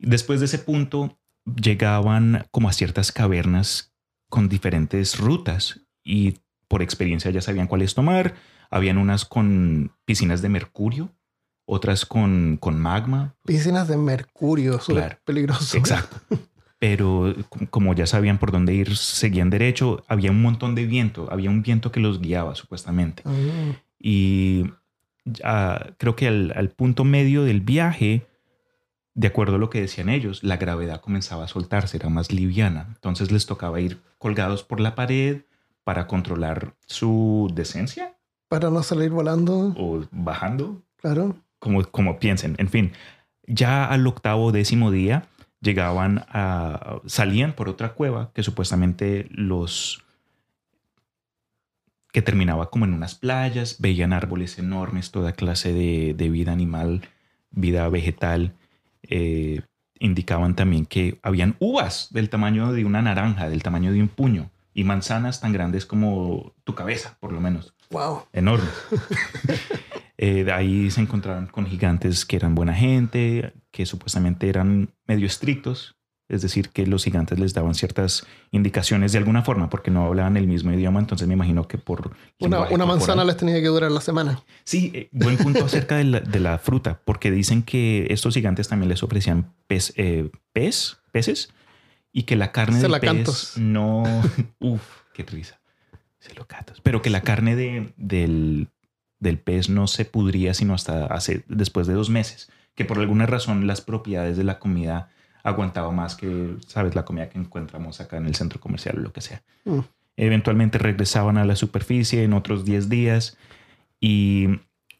[0.00, 3.94] Después de ese punto llegaban como a ciertas cavernas
[4.30, 6.36] con diferentes rutas y
[6.68, 8.34] por experiencia ya sabían cuáles tomar.
[8.70, 11.10] Habían unas con piscinas de mercurio,
[11.64, 13.34] otras con, con magma.
[13.44, 15.16] Piscinas de mercurio, Claro.
[15.24, 15.76] peligroso.
[15.76, 16.16] Exacto.
[16.78, 17.34] Pero
[17.70, 20.04] como ya sabían por dónde ir, seguían derecho.
[20.08, 21.28] Había un montón de viento.
[21.30, 23.22] Había un viento que los guiaba, supuestamente.
[23.24, 23.32] Ah,
[23.98, 24.64] Y
[25.42, 28.26] ah, creo que al, al punto medio del viaje,
[29.14, 32.86] de acuerdo a lo que decían ellos, la gravedad comenzaba a soltarse, era más liviana.
[32.88, 35.42] Entonces les tocaba ir colgados por la pared
[35.84, 38.14] para controlar su decencia
[38.48, 41.36] para no salir volando, o bajando, claro.
[41.58, 42.54] como, como piensen.
[42.58, 42.92] En fin,
[43.46, 45.26] ya al octavo décimo día
[45.60, 50.04] llegaban a, salían por otra cueva que supuestamente los
[52.12, 57.02] que terminaba como en unas playas, veían árboles enormes, toda clase de, de vida animal,
[57.50, 58.54] vida vegetal.
[59.02, 59.62] eh,
[59.98, 64.50] indicaban también que habían uvas del tamaño de una naranja, del tamaño de un puño,
[64.74, 68.24] y manzanas tan grandes como tu cabeza, por lo menos Wow.
[68.32, 68.68] enorme.
[70.16, 75.26] Eh, de ahí se encontraron con gigantes que eran buena gente, que supuestamente eran medio
[75.26, 75.96] estrictos,
[76.28, 80.36] es decir, que los gigantes les daban ciertas indicaciones de alguna forma, porque no hablaban
[80.36, 82.12] el mismo idioma, entonces me imagino que por...
[82.38, 84.40] Una, una manzana les tenía que durar la semana.
[84.62, 88.68] Sí, eh, buen punto acerca de la, de la fruta, porque dicen que estos gigantes
[88.68, 91.52] también les ofrecían pez, eh, pez, peces
[92.14, 93.52] y que la carne del Celacantos.
[93.56, 94.04] pez no...
[94.60, 95.60] Uf, qué risa.
[96.20, 96.80] Celocatos.
[96.80, 98.68] Pero que la carne de- del,
[99.18, 103.26] del pez no se pudría sino hasta hace, después de dos meses, que por alguna
[103.26, 105.10] razón las propiedades de la comida
[105.42, 109.12] aguantaba más que, sabes, la comida que encontramos acá en el centro comercial o lo
[109.12, 109.42] que sea.
[109.64, 109.80] Mm.
[110.16, 113.36] Eventualmente regresaban a la superficie en otros 10 días
[114.00, 114.46] y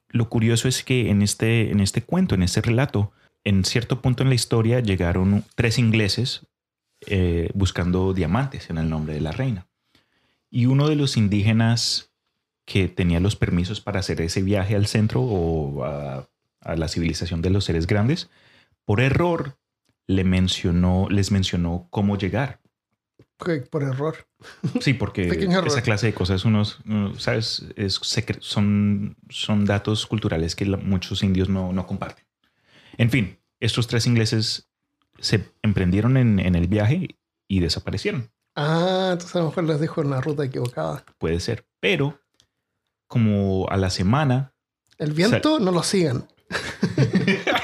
[0.08, 3.12] lo curioso es que en este, en este cuento, en este relato,
[3.44, 6.46] en cierto punto en la historia llegaron tres ingleses
[7.06, 9.66] eh, buscando diamantes en el nombre de la reina.
[10.50, 12.12] Y uno de los indígenas
[12.64, 16.28] que tenía los permisos para hacer ese viaje al centro o a,
[16.60, 18.30] a la civilización de los seres grandes,
[18.84, 19.58] por error
[20.06, 22.60] le mencionó, les mencionó cómo llegar.
[23.70, 24.26] Por error.
[24.80, 25.66] Sí, porque error.
[25.66, 26.78] esa clase de cosas, unos,
[27.18, 27.66] ¿sabes?
[27.76, 28.00] Es
[28.40, 32.24] son, son datos culturales que la- muchos indios no, no comparten.
[32.96, 34.70] En fin, estos tres ingleses
[35.18, 37.16] se emprendieron en, en el viaje
[37.48, 38.30] y desaparecieron.
[38.56, 41.04] Ah, entonces a lo mejor les dijo una ruta equivocada.
[41.18, 41.66] Puede ser.
[41.80, 42.20] Pero,
[43.06, 44.52] como a la semana,
[44.98, 46.28] El viento no lo sigan.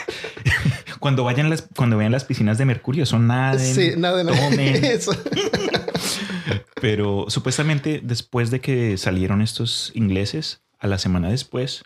[1.01, 3.59] cuando vayan las, cuando vean las piscinas de mercurio, son nada.
[3.59, 4.23] sí, nada.
[4.59, 5.13] Eso.
[6.81, 11.85] Pero supuestamente después de que salieron estos ingleses, a la semana después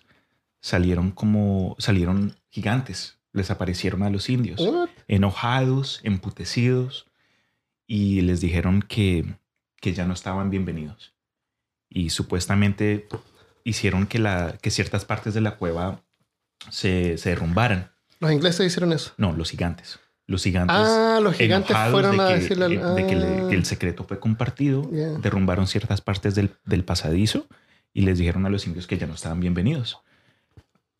[0.61, 4.88] salieron como salieron gigantes, les aparecieron a los indios, What?
[5.09, 7.07] enojados, emputecidos
[7.87, 9.35] y les dijeron que,
[9.81, 11.12] que ya no estaban bienvenidos.
[11.90, 13.07] Y supuestamente
[13.64, 16.01] hicieron que, la, que ciertas partes de la cueva
[16.70, 17.90] se, se derrumbaran.
[18.20, 19.12] Los ingleses hicieron eso.
[19.18, 19.99] No, los gigantes.
[20.27, 23.47] Los gigantes Ah, los gigantes fueron a de que, decirle al- de que le- ah.
[23.51, 24.83] que el secreto fue compartido,
[25.20, 27.47] derrumbaron ciertas partes del, del pasadizo
[27.92, 29.99] y les dijeron a los indios que ya no estaban bienvenidos.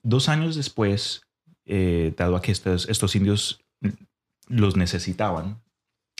[0.03, 1.23] Dos años después,
[1.66, 3.64] eh, dado que estos, estos indios
[4.48, 5.62] los necesitaban,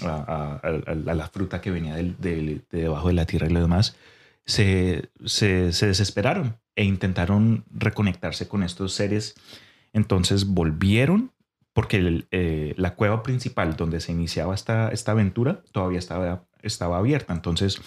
[0.03, 0.61] a,
[0.95, 3.97] la fruta que venía del- de debajo de la tierra y lo demás,
[4.45, 9.35] se, se, se desesperaron e intentaron reconectarse con estos seres.
[9.93, 11.31] Entonces volvieron
[11.73, 17.33] porque eh, la cueva principal donde se iniciaba esta, esta aventura todavía estaba, estaba abierta.
[17.33, 17.81] Entonces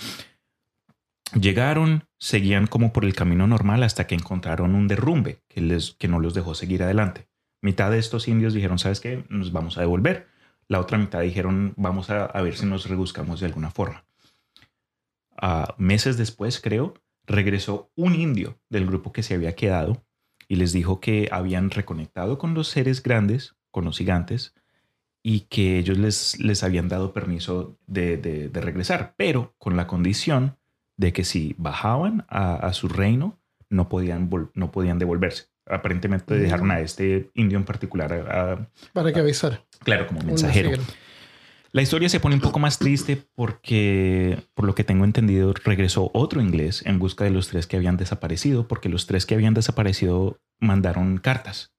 [1.39, 6.07] llegaron, seguían como por el camino normal hasta que encontraron un derrumbe que, les, que
[6.07, 7.27] no los dejó seguir adelante.
[7.61, 9.25] Mitad de estos indios dijeron, ¿sabes qué?
[9.29, 10.27] Nos vamos a devolver.
[10.67, 14.05] La otra mitad dijeron, vamos a, ver si nos rebuscamos de alguna forma.
[15.37, 16.93] Ah, meses después, creo,
[17.25, 20.03] regresó un indio del grupo que se había quedado
[20.47, 24.53] y les dijo que habían reconectado con los seres grandes, con los gigantes,
[25.23, 30.55] y que ellos les, les habían dado permiso de, de- regresar, pero con la condición
[30.95, 33.37] de que si bajaban a, su reino,
[33.69, 35.47] no podían, no podían devolverse.
[35.69, 36.41] Aparentemente Mm.
[36.41, 39.63] dejaron a este indio en particular, a- a- Para que avisar.
[39.79, 40.71] claro, como mensajero.
[41.73, 46.09] La historia se pone un poco más triste porque, por lo que tengo entendido, regresó
[46.13, 49.53] otro inglés en busca de los tres que habían desaparecido, porque los tres que habían
[49.53, 51.73] desaparecido mandaron cartas.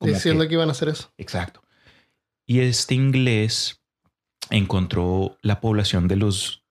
[0.00, 1.12] Diciendo que- que iban a hacer eso.
[1.16, 1.62] Exacto.
[2.46, 3.80] Y este inglés
[4.50, 6.64] encontró la población de los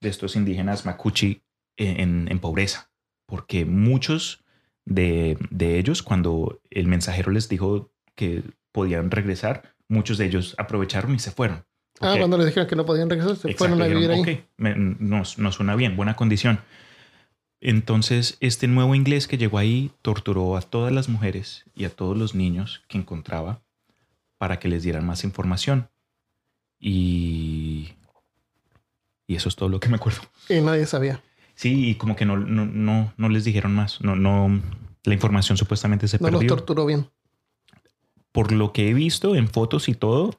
[0.00, 1.42] de estos indígenas macuchi
[1.78, 2.90] en, en pobreza,
[3.26, 4.43] porque muchos
[4.84, 8.42] de, de ellos, cuando el mensajero les dijo que
[8.72, 11.64] podían regresar, muchos de ellos aprovecharon y se fueron.
[12.00, 14.34] Ah, cuando les dijeron que no podían regresar, se Exacto, fueron a vivir dijeron, ahí.
[14.34, 16.60] "Ok, me- nos, nos suena bien, buena condición.
[17.60, 22.16] Entonces, este nuevo inglés que llegó ahí torturó a todas las mujeres y a todos
[22.18, 23.62] los niños que encontraba
[24.38, 25.88] para que les dieran más información.
[26.78, 27.92] Y,
[29.26, 30.20] y eso es todo lo que me acuerdo.
[30.48, 31.22] Y nadie sabía.
[31.54, 34.00] Sí, y como que no, no, no, no les dijeron más.
[34.00, 34.60] No, no,
[35.04, 36.40] la información supuestamente se No perdió.
[36.42, 37.06] los torturó bien.
[38.32, 40.34] Por lo que he visto en fotos y todo,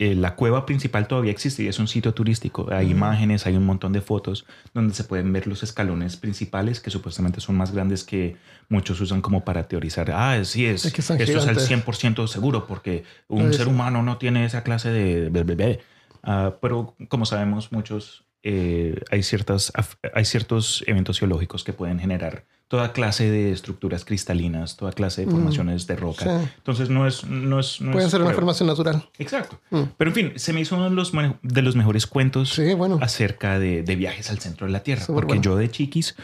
[0.00, 2.66] eh, la cueva principal todavía existe y es un sitio turístico.
[2.72, 4.44] Hay imágenes, hay un montón de fotos
[4.74, 8.36] donde se pueden ver los escalones principales que supuestamente son más grandes que
[8.68, 10.10] muchos usan como para teorizar.
[10.10, 11.68] Ah, sí, es, Es que esto es al gigantes.
[11.68, 15.30] 100% seguro porque un ser humano no tiene esa clase de...
[15.30, 15.80] de- de- de".
[16.24, 19.72] Ah, pero como sabemos muchos, eh, hay, ciertas,
[20.14, 25.26] hay ciertos eventos geológicos que pueden generar toda clase de estructuras cristalinas, toda clase de
[25.28, 25.30] Mm.
[25.30, 26.24] formaciones de roca.
[26.24, 26.48] Sí.
[26.58, 27.24] Entonces no es...
[27.24, 29.08] No es no Puede es ser una formación natural.
[29.18, 29.58] Exacto.
[29.70, 29.82] Mm.
[29.96, 32.74] Pero en fin, se me hizo uno de los, me- de los mejores cuentos Sí,
[32.74, 32.98] bueno.
[33.00, 35.00] acerca de, de viajes al centro de la Tierra.
[35.00, 35.42] Súper porque bueno.
[35.42, 36.14] yo de chiquis,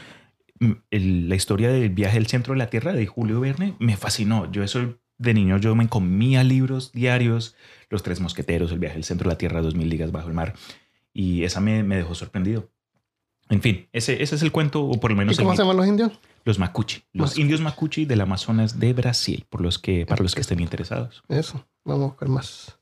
[0.60, 3.96] mm, el- la historia del viaje al centro de la Tierra de Julio Verne me
[3.96, 4.50] fascinó.
[4.52, 7.56] Yo eso de niño yo me comía libros diarios,
[7.88, 10.54] Los Tres Mosqueteros, El viaje al centro de la Tierra, 2000 ligas bajo el mar.
[11.14, 12.68] Y esa me, me dejó sorprendido.
[13.48, 15.62] En fin, ese, ese es el cuento, o por lo ¿Y menos cómo el- se
[15.62, 16.12] llaman los indios?
[16.44, 17.02] los Macuchi.
[17.12, 17.40] Los Macuchi.
[17.40, 21.22] indios Macuchi del Amazonas de Brasil, por los que, para los que estén interesados.
[21.28, 21.64] Eso.
[21.84, 22.78] Vamos a buscar más.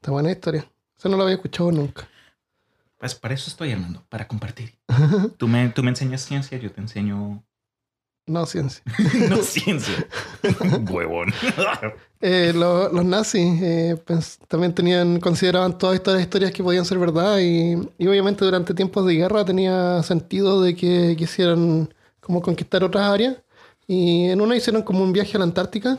[0.00, 0.70] Está buena historia.
[0.98, 2.08] Eso no lo había escuchado nunca.
[2.98, 4.74] Pues para eso estoy, Armando, para compartir.
[5.38, 7.42] Tú me, tú me enseñas ciencia, yo te enseño...
[8.26, 8.82] No, ciencia.
[9.30, 10.06] no ciencia.
[10.90, 11.32] Huevón.
[12.22, 16.98] Eh, lo- los nazis eh, pens- también tenían, consideraban todas estas historias que podían ser
[16.98, 22.82] verdad y, y obviamente durante tiempos de guerra tenía sentido de que quisieran como conquistar
[22.82, 23.36] otras áreas
[23.86, 25.98] y en una hicieron como un viaje a la Antártica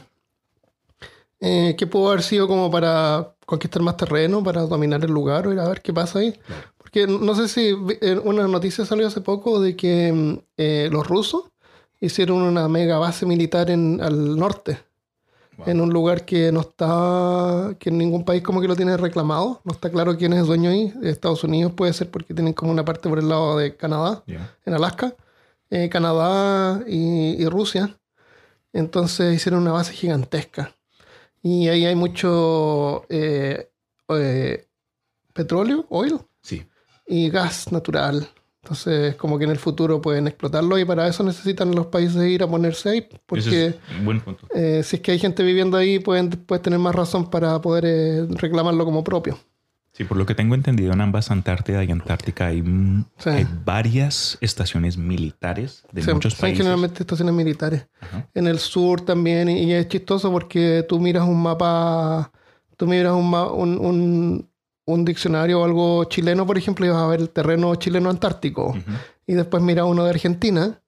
[1.40, 5.54] eh, que pudo haber sido como para conquistar más terreno, para dominar el lugar o
[5.54, 6.34] ir a ver qué pasa ahí.
[6.80, 7.74] Porque no sé si
[8.24, 10.42] una noticia salió hace poco de que
[10.92, 11.44] los rusos
[12.00, 14.80] hicieron una mega base militar en, al norte
[15.66, 19.60] en un lugar que no está, que ningún país como que lo tiene reclamado.
[19.64, 20.94] No está claro quién es el dueño ahí.
[21.02, 24.74] Estados Unidos puede ser porque tienen como una parte por el lado de Canadá, en
[24.74, 25.16] Alaska.
[25.72, 27.98] Eh, Canadá y, y Rusia.
[28.72, 30.76] Entonces hicieron una base gigantesca.
[31.42, 33.72] Y ahí hay mucho eh,
[34.10, 34.68] eh,
[35.34, 36.68] petróleo, oil, Sí.
[37.08, 38.28] y gas natural.
[38.68, 42.44] Entonces, como que en el futuro pueden explotarlo y para eso necesitan los países ir
[42.44, 44.46] a ponerse ahí, porque es buen punto.
[44.54, 47.86] eh, si es que hay gente viviendo ahí, pueden puedes tener más razón para poder
[47.88, 49.40] eh, reclamarlo como propio.
[49.94, 52.62] Sí, por lo que tengo entendido, en ambas Antártida y Antártica hay,
[53.18, 53.30] Sí.
[53.30, 56.58] hay varias estaciones militares de Son- muchos son países.
[56.60, 57.88] generalmente estaciones militares.
[58.02, 58.28] Ajá.
[58.34, 62.32] En el sur también, y es chistoso porque tú miras un mapa,
[62.76, 64.47] tú miras un, un, un-
[64.88, 68.70] un diccionario o algo chileno, por ejemplo, y vas a ver el terreno chileno antártico.
[68.70, 68.82] Ujú.
[69.28, 70.80] Y después miras uno de Argentina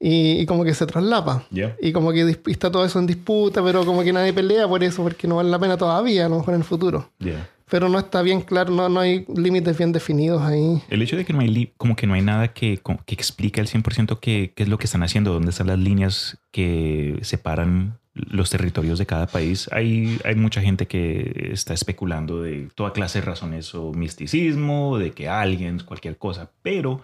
[0.00, 1.46] y, y como que se traslapa.
[1.50, 1.76] Ya.
[1.80, 4.82] Y como que y está todo eso en disputa, pero como que nadie pelea por
[4.82, 7.10] eso, porque no vale la pena todavía, a lo mejor en el futuro.
[7.20, 7.48] Ya.
[7.70, 10.82] Pero no está bien claro, no, no hay límites bien definidos ahí.
[10.90, 13.68] El hecho de que no hay, como que no hay nada que, que explique al
[13.68, 18.48] 100% qué, qué es lo que están haciendo, dónde están las líneas que separan los
[18.50, 19.68] territorios de cada país.
[19.72, 25.10] Hay, hay mucha gente que está especulando de toda clase de razones o misticismo, de
[25.10, 27.02] que alguien, cualquier cosa, pero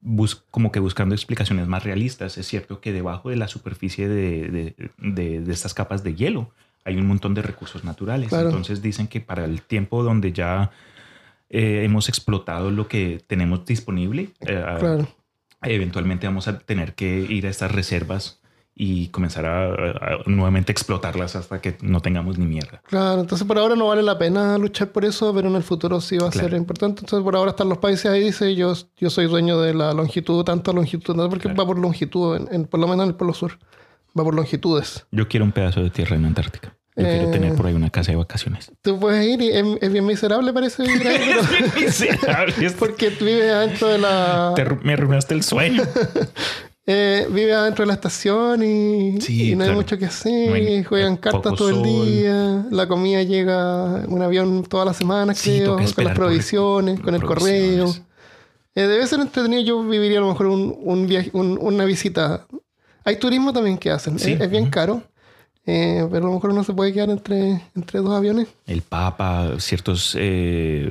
[0.00, 2.38] bus- como que buscando explicaciones más realistas.
[2.38, 6.50] Es cierto que debajo de la superficie de, de- de- de estas capas de hielo
[6.84, 8.30] hay un montón de recursos naturales.
[8.30, 8.48] Claro.
[8.48, 10.70] Entonces dicen que para el tiempo donde ya
[11.50, 15.08] eh, hemos explotado lo que tenemos disponible, eh, Claro.
[15.62, 18.37] eventualmente vamos a tener que ir a estas reservas
[18.80, 22.80] y comenzar a, a nuevamente explotarlas hasta que no tengamos ni mierda.
[22.86, 26.00] Claro, entonces por ahora no vale la pena luchar por eso, pero en el futuro
[26.00, 26.48] sí va a Claro.
[26.48, 27.00] ser importante.
[27.00, 30.44] Entonces por ahora están los países ahí, dice yo, yo soy dueño de la longitud,
[30.44, 31.58] tanto longitud, no porque Claro.
[31.58, 33.58] va por longitud, en, en- por lo menos en el Polo Sur,
[34.18, 35.04] va por longitudes.
[35.10, 36.74] Yo quiero un pedazo de tierra en Antártica.
[36.96, 37.32] Yo quiero Eh.
[37.32, 38.72] tener por ahí una casa de vacaciones.
[38.82, 41.18] Tú puedes ir y es, es bien miserable parece vivir ahí,
[41.50, 42.70] pero- Miserable.
[42.78, 44.52] porque tú vives adentro de la...
[44.56, 45.82] Te me arruinaste el sueño.
[46.90, 50.84] Eh, vive adentro de la estación y, Sí, y no hay mucho que hacer.
[50.86, 52.66] Juegan cartas todo el día.
[52.70, 57.14] La comida llega en un avión todas las semanas, Sí, creo, con las provisiones, con
[57.14, 57.94] el correo.
[58.74, 59.60] Eh, debe ser entretenido.
[59.62, 62.46] Yo viviría a lo mejor un, un viaje, un- una visita.
[63.04, 64.18] Hay turismo también que hacen.
[64.18, 65.02] Sí, Es, es bien caro.
[65.66, 68.48] eh, pero a lo mejor uno se puede quedar entre, entre dos aviones.
[68.66, 70.90] El Papa, ciertos, eh,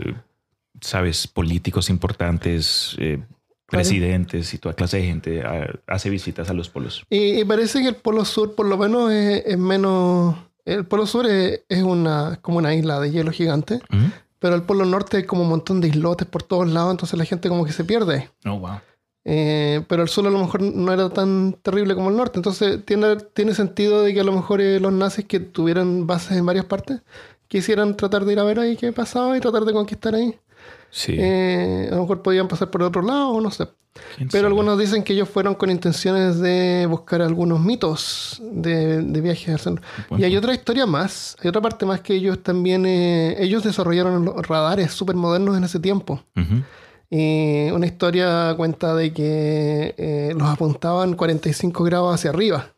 [0.79, 3.19] sabes, políticos importantes, eh,
[3.67, 7.05] presidentes y toda clase de gente ah, hace visitas a los polos.
[7.09, 10.35] Y, y parece que el Polo Sur, por lo menos, es, es menos.
[10.65, 13.81] El Polo Sur es, es una, como una isla de hielo gigante.
[14.39, 17.25] Pero el Polo Norte hay como un montón de islotes por todos lados, entonces la
[17.25, 18.29] gente como que se pierde.
[18.45, 18.79] Oh, wow.
[19.29, 22.39] Eh, pero el sur a lo mejor no era tan terrible como el norte.
[22.39, 26.37] Entonces tiene, tiene sentido de que a lo mejor eh, los nazis que tuvieran bases
[26.37, 27.01] en varias partes
[27.49, 30.35] quisieran tratar de ir a ver ahí qué pasaba y tratar de conquistar ahí.
[30.89, 31.15] Sí.
[31.17, 33.67] Eh, a lo mejor podían pasar por otro lado, no sé.
[34.15, 34.47] ¿Quién Pero sabe?
[34.47, 39.59] algunos dicen que ellos fueron con intenciones de buscar algunos mitos de, de viajes al
[39.59, 39.85] centro.
[40.09, 43.63] Buen Y hay otra historia más, hay otra parte más que ellos también, eh, ellos
[43.63, 46.21] desarrollaron los radares súper modernos en ese tiempo.
[46.35, 46.63] Ujú.
[47.09, 52.73] Y una historia cuenta de que eh, los apuntaban 45 grados hacia arriba.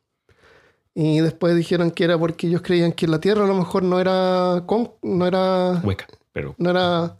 [0.93, 3.99] Y después dijeron que era porque ellos creían que la Tierra a lo mejor no
[3.99, 7.17] era, con, no era, Hueca, pero no era,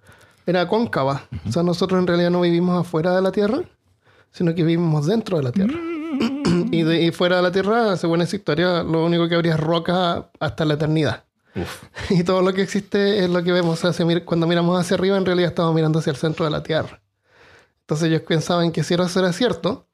[0.50, 1.24] era cóncava.
[1.48, 3.62] O sea, nosotros en realidad no vivimos afuera de la Tierra,
[4.32, 5.76] sino que vivimos dentro de la Tierra.
[6.72, 9.60] y, de, y fuera de la Tierra, según esa historia, lo único que habría es
[9.60, 11.24] roca hasta la eternidad.
[11.56, 13.82] uf, Y todo lo que existe es lo que vemos.
[14.26, 17.02] cuando miramos hacia arriba, en realidad estamos mirando hacia el centro de la Tierra.
[17.82, 19.88] Entonces ellos pensaban que si eso era cierto,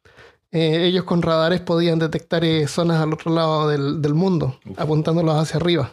[0.51, 4.79] eh, ellos con radares podían detectar eh, zonas al otro lado del, del mundo, Uf.
[4.79, 5.91] apuntándolos hacia arriba.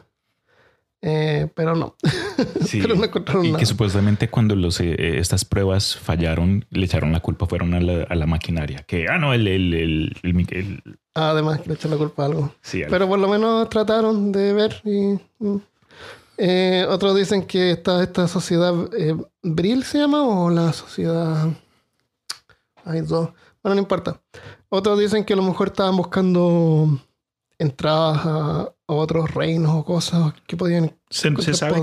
[1.04, 1.96] Eh, pero no.
[2.64, 2.80] sí.
[2.80, 3.58] pero no encontraron y nada.
[3.58, 8.04] que supuestamente cuando los, eh, estas pruebas fallaron, le echaron la culpa, fueron a la,
[8.04, 8.84] a la maquinaria.
[8.86, 12.54] Que, ah, no, el, el, el, el, el- Además, le echan la culpa a algo.
[12.62, 15.18] sí, Pero por lo menos trataron de ver y...
[15.44, 15.56] mm.
[16.38, 21.48] Eh, otros dicen que está esta sociedad eh, Bril se llama o la sociedad...
[22.84, 23.28] Hay dos.
[23.62, 24.20] Bueno, no importa.
[24.68, 26.98] Otros dicen que a lo mejor estaban buscando
[27.62, 30.92] entradas a, otros reinos o cosas que podían...
[31.08, 31.82] Se, sabe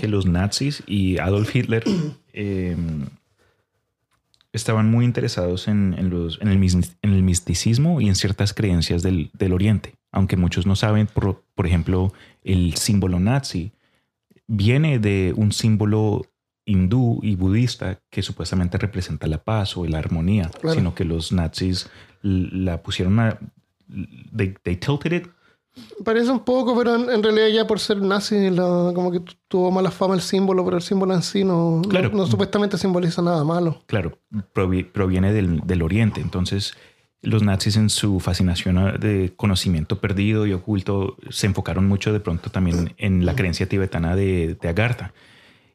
[0.00, 1.84] que, los nazis y Adolf Hitler
[2.32, 2.76] eh,
[4.52, 8.54] estaban muy interesados en, en los, en, el, mis- en el misticismo y en ciertas
[8.54, 9.94] creencias del, del Oriente.
[10.10, 12.12] Aunque muchos no saben, por, por ejemplo,
[12.42, 13.72] el símbolo nazi
[14.46, 16.22] viene de un símbolo
[16.64, 20.74] hindú y budista que supuestamente representa la paz o la armonía, Claro.
[20.76, 21.88] sino que los nazis
[22.22, 23.38] la pusieron a...
[24.36, 25.26] They, they tilted it
[26.04, 29.34] Parece un poco, pero en, en realidad ya por ser nazi, la- como que tu-
[29.46, 32.10] tuvo mala fama el símbolo, pero el símbolo en sí no, no- Claro.
[32.12, 33.80] no supuestamente simboliza nada malo.
[33.86, 34.18] claro,
[34.52, 36.20] provi- proviene del, del Oriente.
[36.20, 36.74] Entonces,
[37.22, 42.18] los nazis en su fascinación a- de conocimiento perdido y oculto se enfocaron mucho de
[42.18, 45.12] pronto también en la creencia tibetana de, de Agartha.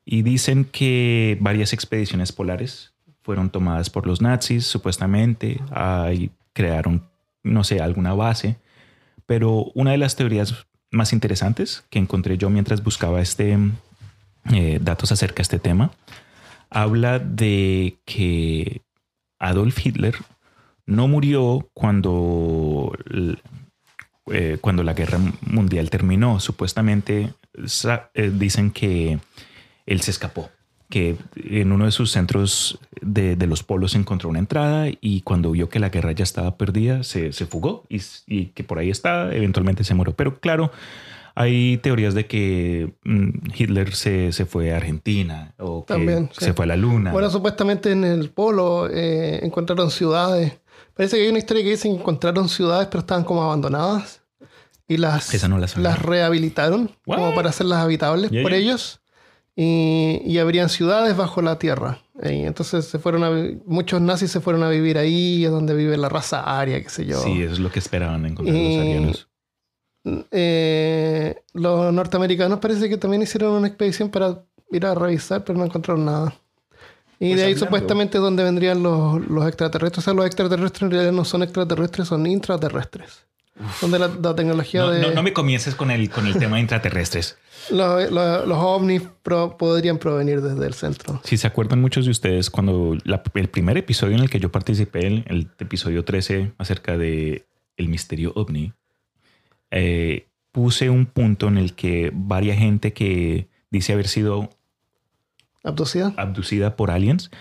[0.03, 2.91] Y dicen que varias expediciones polares
[3.21, 7.07] fueron tomadas por los nazis, supuestamente, ahí crearon,
[7.43, 8.57] no sé, alguna base.
[9.25, 13.57] Pero una de las teorías más interesantes que encontré yo mientras buscaba este,
[14.51, 15.91] eh, datos acerca de este tema,
[16.69, 18.81] habla de que
[19.39, 20.15] Adolf Hitler
[20.85, 22.97] no murió cuando,
[24.31, 26.39] eh, cuando la guerra mundial terminó.
[26.39, 27.33] Supuestamente
[28.13, 29.19] eh, dicen que
[29.85, 30.49] él se escapó,
[30.89, 35.51] que en uno de sus centros de, de los polos encontró una entrada y cuando
[35.51, 38.89] vio que la guerra ya estaba perdida, se, se fugó y, y que por ahí
[38.89, 40.15] está, eventualmente se murió.
[40.15, 40.71] Pero claro,
[41.35, 46.45] hay teorías de que mm, Hitler se, se fue a Argentina o que También, sí.
[46.45, 47.11] se fue a la luna.
[47.11, 50.53] Bueno, supuestamente en el polo eh, encontraron ciudades.
[50.93, 54.21] Parece que hay una historia que dice que encontraron ciudades, pero estaban como abandonadas.
[54.87, 58.99] Y las, no la las rehabilitaron como para hacerlas habitables por ellos.
[59.55, 62.02] Y, y habrían ciudades bajo la tierra.
[62.21, 63.31] Y entonces se fueron a,
[63.65, 67.05] muchos nazis se fueron a vivir ahí, es donde vive la raza aria, qué sé
[67.05, 67.19] yo.
[67.21, 69.27] Sí, eso es lo que esperaban encontrar los arianos.
[70.31, 75.65] Eh, los norteamericanos parece que también hicieron una expedición para ir a revisar, pero no
[75.65, 76.35] encontraron nada.
[77.19, 79.99] Y Pues de ahí hablando- supuestamente es donde vendrían los, los extraterrestres.
[79.99, 83.25] O sea, los extraterrestres en realidad no son extraterrestres, son intraterrestres.
[83.81, 86.55] Donde la, la tecnología No, de no- no me comiences con el, con el tema
[86.55, 87.37] de intraterrestres.
[87.69, 91.21] los, los- los ovnis pro- podrían provenir desde el centro.
[91.23, 94.51] Si se acuerdan muchos de ustedes, cuando la- el primer episodio en el que yo
[94.51, 97.45] participé, el, el episodio 13 acerca de
[97.77, 98.73] el misterio ovni,
[99.71, 104.49] eh, puse un punto en el que varia gente que dice haber sido
[105.63, 106.13] ¿Abducida?
[106.17, 107.31] abducida por aliens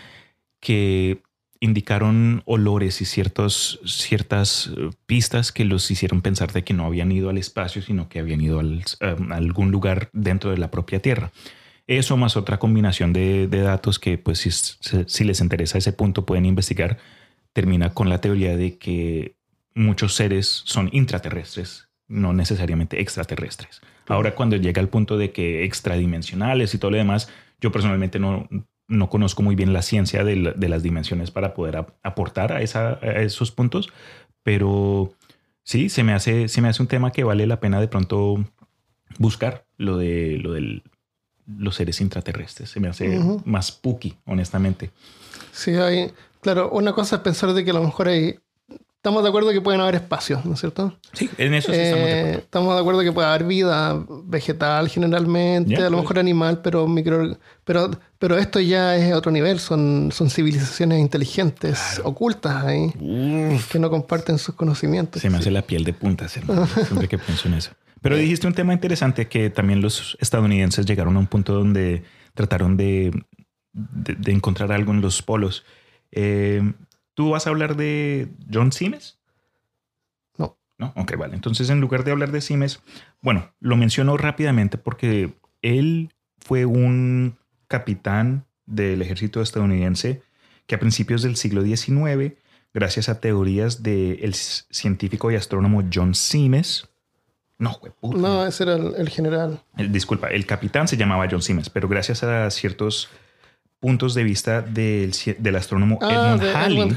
[0.60, 1.22] que
[1.62, 7.12] indicaron olores y ciertos, ciertas eh, pistas que los hicieron pensar de que no habían
[7.12, 11.00] ido al espacio, sino que habían ido al- a algún lugar dentro de la propia
[11.00, 11.30] Tierra.
[11.86, 16.26] Eso más otra combinación de, de datos que, pues, si, si les interesa ese punto,
[16.26, 16.98] pueden investigar,
[17.52, 19.36] termina con la teoría de que
[19.74, 23.80] muchos seres son intraterrestres, no necesariamente extraterrestres.
[24.08, 27.28] Ahora, cuando llega al punto de que extradimensionales y todo lo demás,
[27.60, 28.48] yo personalmente no,
[28.92, 32.52] no conozco muy bien la ciencia de, la- de las dimensiones para poder ap- aportar
[32.52, 33.88] a, esa- a esos puntos,
[34.42, 35.12] pero
[35.64, 38.44] sí, se me, hace, se me hace un tema que vale la pena de pronto
[39.18, 40.82] buscar, lo, de, lo del
[41.58, 42.70] los seres intraterrestres.
[42.70, 44.90] Se me hace más spooky, honestamente.
[45.50, 48.38] Sí, hay, claro, una cosa es pensar de que a lo mejor hay
[49.02, 50.96] Estamos de acuerdo que pueden haber espacios, ¿no es cierto?
[51.12, 52.28] Sí, en eso sí estamos de acuerdo.
[52.28, 56.86] Eh, estamos de acuerdo que puede haber vida vegetal generalmente, a lo mejor animal, pero
[56.86, 57.90] micro, pero,
[58.20, 62.92] pero esto ya es otro nivel, son, son civilizaciones inteligentes, ocultas ahí,
[63.72, 65.20] que no comparten sus conocimientos.
[65.20, 67.72] Se me hace la piel de punta siempre que pienso en eso.
[68.02, 72.76] Pero dijiste un tema interesante que también los estadounidenses llegaron a un punto donde trataron
[72.76, 73.10] de,
[73.72, 75.64] de, encontrar algo en los polos.
[76.12, 76.62] Eh,
[77.14, 79.18] ¿Tú vas a hablar de John Simes?
[80.36, 80.58] No.
[80.78, 81.34] No, ok, vale.
[81.34, 82.80] Entonces, en lugar de hablar de Simes,
[83.20, 87.36] bueno, lo menciono rápidamente porque él fue un
[87.68, 90.22] capitán del ejército estadounidense
[90.66, 92.34] que a principios del siglo XIX,
[92.72, 96.88] gracias a teorías del científico y astrónomo John Simes,
[97.62, 98.18] no, puta.
[98.18, 99.62] No, ese era el, general.
[99.76, 103.08] disculpa, el capitán se llamaba John Simes, pero gracias a ciertos
[103.82, 106.36] puntos de vista del, del astrónomo ah,
[106.68, 106.96] Edmund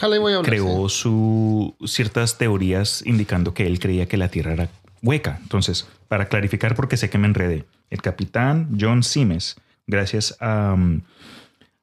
[0.00, 4.70] Halley, creó su, ciertas teorías indicando que él creía que la Tierra era
[5.02, 5.38] hueca.
[5.42, 9.56] Entonces, para clarificar, porque sé que me enredé, el capitán John Simes,
[9.86, 10.74] gracias a,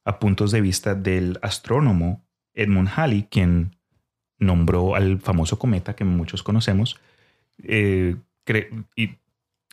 [0.03, 2.25] a puntos de vista del astrónomo
[2.55, 3.75] Edmund Halley, quien
[4.39, 6.99] nombró al famoso cometa que muchos conocemos,
[7.61, 8.15] eh,
[8.95, 9.11] y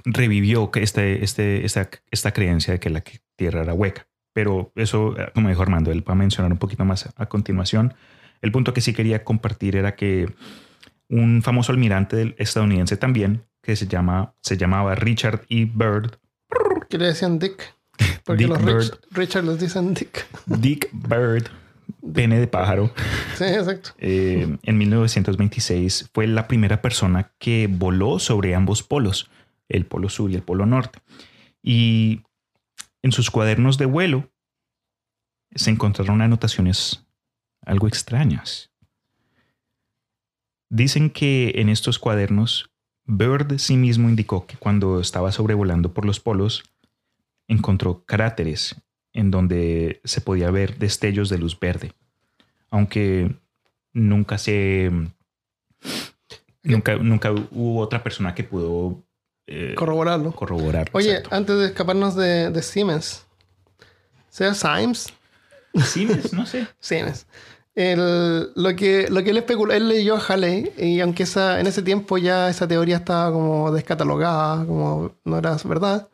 [0.05, 3.03] revivió este, este, esta, esta creencia de que la
[3.37, 4.07] Tierra era hueca.
[4.37, 7.95] Pero eso, eh, como dijo Armando, él va a mencionar un poquito más a continuación.
[8.43, 10.31] El punto que sí quería compartir era que
[11.09, 15.65] un famoso almirante estadounidense también, que se, llama, se llamaba Richard E.
[15.65, 16.19] Bird.
[16.91, 17.77] Que le decían Dick.
[18.25, 20.27] Porque los Richard les dicen Dick.
[20.45, 21.47] Dick Bird,
[22.13, 22.93] pene de pájaro.
[23.37, 23.93] Sí, exacto.
[23.97, 29.31] Eh, en 1926 fue la primera persona que voló sobre ambos polos,
[29.71, 30.99] el polo sur y el polo norte.
[31.63, 32.21] Y
[33.07, 34.33] en sus cuadernos de vuelo
[35.55, 37.07] se encontraron anotaciones
[37.65, 38.73] algo extrañas.
[40.71, 42.69] Dicen que en estos cuadernos
[43.05, 46.65] Bird sí mismo indicó que cuando estaba sobrevolando por los polos
[47.47, 48.75] encontró cráteres
[49.13, 51.93] en donde se podía ver destellos de luz verde,
[52.71, 53.37] aunque
[53.93, 54.91] nunca se
[56.65, 59.06] nunca, nunca hubo otra persona que pudo
[59.47, 60.33] eh, corroborarlo.
[60.33, 60.91] Corroborarlo.
[60.93, 63.25] Oye, antes de escaparnos de, de Siemens,
[64.29, 65.13] ¿sea Sims?
[65.75, 66.67] Siemens, no sé.
[66.81, 67.27] Siemens.
[67.75, 71.83] lo, que, lo que él especuló, él leyó a Halley y aunque esa, en ese
[71.83, 76.09] tiempo ya esa teoría estaba como descatalogada, como no era verdad,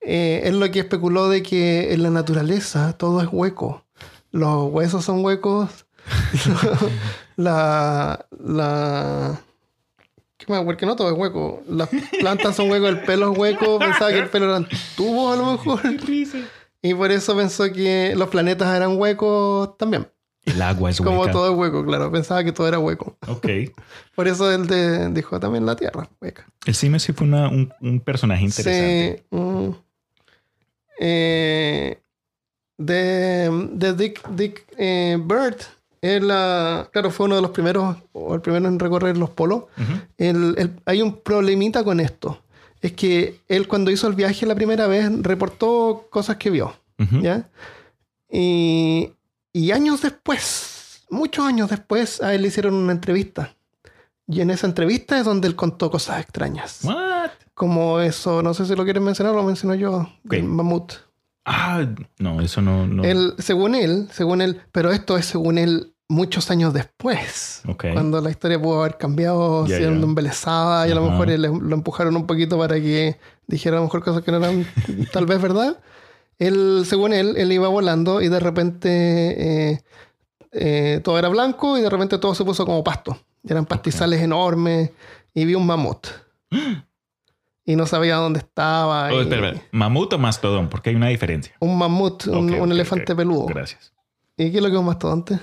[0.00, 3.84] eh, él lo que especuló de que en la naturaleza todo es hueco.
[4.32, 5.86] Los huesos son huecos,
[7.36, 9.40] la, la,
[10.46, 11.62] porque no todo es hueco.
[11.68, 11.88] Las
[12.18, 13.78] plantas son huecos, el pelo es hueco.
[13.80, 15.80] Pensaba que el pelo eran tubos a lo mejor.
[16.82, 20.08] Y por eso pensó que los planetas eran huecos también.
[20.44, 21.10] El agua es hueco.
[21.16, 22.10] Como todo es hueco, claro.
[22.10, 23.16] Pensaba que todo era hueco.
[23.28, 23.46] Ok.
[24.14, 26.46] por eso él dijo también la Tierra, hueca.
[26.66, 29.24] El Cime sí fue un, personaje interesante.
[29.30, 29.36] Sí.
[29.36, 29.70] Mm.
[30.98, 32.00] Eh,
[32.78, 35.56] de, de, Dick, Dick eh, Bird
[36.02, 39.64] él, claro, fue uno de los primeros, o el primero en recorrer los polos.
[40.84, 42.42] hay un problemita con esto.
[42.80, 46.74] Es que él cuando hizo el viaje la primera vez reportó cosas que vio.
[46.98, 47.48] ¿ya?
[48.28, 49.12] Y,
[49.72, 53.54] años después, muchos años después, a él le hicieron una entrevista.
[54.26, 56.80] Y en esa entrevista es donde él contó cosas extrañas.
[56.82, 57.30] What?
[57.54, 60.94] Como eso, no sé si lo quieren mencionar, lo menciono yo, el mamut.
[61.44, 61.86] Ah,
[62.18, 62.86] no, eso no.
[62.86, 63.02] no.
[63.38, 68.60] según él, según él, pero esto es según él muchos años después, cuando la historia
[68.60, 73.18] pudo haber cambiado, siendo embelesada y a lo mejor lo empujaron un poquito para que
[73.46, 74.66] dijera a lo mejor cosas que no eran
[75.12, 75.78] tal vez verdad.
[76.38, 79.82] Él, según él, él iba volando y de repente eh,
[80.52, 83.18] eh, todo era blanco y de repente todo se puso como pasto.
[83.48, 84.90] eran pastizales enormes
[85.34, 86.06] y vi un mamut.
[87.64, 89.10] y no sabía dónde estaba.
[89.12, 89.24] Oh,
[89.70, 90.68] ¿Mamut o mastodón?
[90.68, 91.54] Porque hay una diferencia.
[91.60, 93.46] Un mamut, un, elefante peludo.
[93.46, 93.92] Gracias.
[94.36, 95.38] ¿Y qué es lo que es un mastodonte?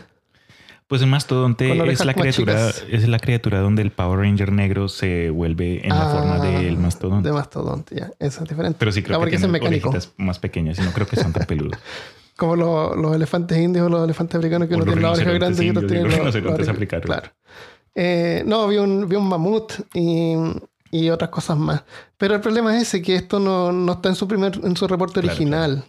[0.87, 5.29] Pues el mastodonte es la criatura, es la criatura donde el Power Ranger negro se
[5.29, 7.29] vuelve en la forma del ah, mastodonte.
[7.29, 8.11] De mastodonte, ya.
[8.17, 8.77] Eso es diferente.
[8.79, 11.79] Pero sí creo que tiene orejitas más pequeñas y no creo que sean tan peludos.
[12.35, 15.69] Como los, elefantes indios o los elefantes africanos que no tienen la oreja grande y
[15.69, 17.05] otros tienen los africanos.
[17.05, 17.29] Claro.
[17.93, 20.33] Eh, no, vi un, vi un mamut y
[20.91, 21.83] y otras cosas más.
[22.17, 24.87] Pero el problema es ese, que esto no, no está en su primer, en su
[24.87, 25.83] reporte original.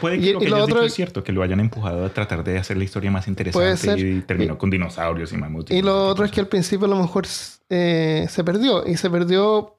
[0.00, 2.76] puede que lo que otro es cierto, que lo hayan empujado a tratar de hacer
[2.76, 5.70] la historia más interesante y terminó con dinosaurios y mamuts.
[5.70, 7.26] Y, lo otro es que al principio a lo mejor
[7.70, 8.86] eh, se perdió.
[8.86, 9.76] Y se perdió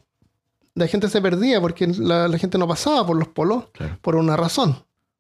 [0.78, 3.98] la gente se perdía porque la, la gente no pasaba por los polos Claro.
[4.02, 4.76] por una razón.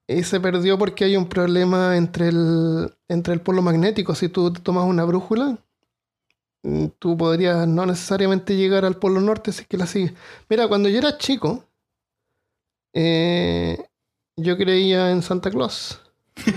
[0.07, 4.15] Y se perdió porque hay un problema entre el, entre el polo magnético.
[4.15, 5.57] Si tú tomas una brújula, mm,
[6.99, 10.13] tú podrías no necesariamente llegar al polo norte si es que la sigues.
[10.49, 11.63] Mira, cuando yo era chico,
[12.93, 13.77] eh,
[14.35, 16.01] yo creía en Santa Claus.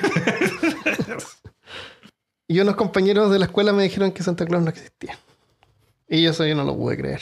[2.49, 5.19] y unos compañeros de la escuela me dijeron que Santa Claus no existía.
[6.09, 7.21] Y yo eso yo no lo pude creer.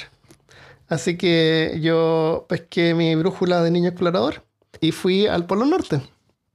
[0.88, 4.42] Así que yo pesqué mi brújula de niño explorador
[4.80, 5.96] y fui al Polo Norte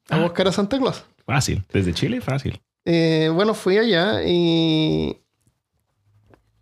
[0.09, 0.23] a Ah.
[0.23, 1.03] buscar a Santa Claus.
[1.25, 1.63] Fácil.
[1.71, 2.59] Desde Chile, fácil.
[2.85, 5.17] Eh, bueno, fui allá y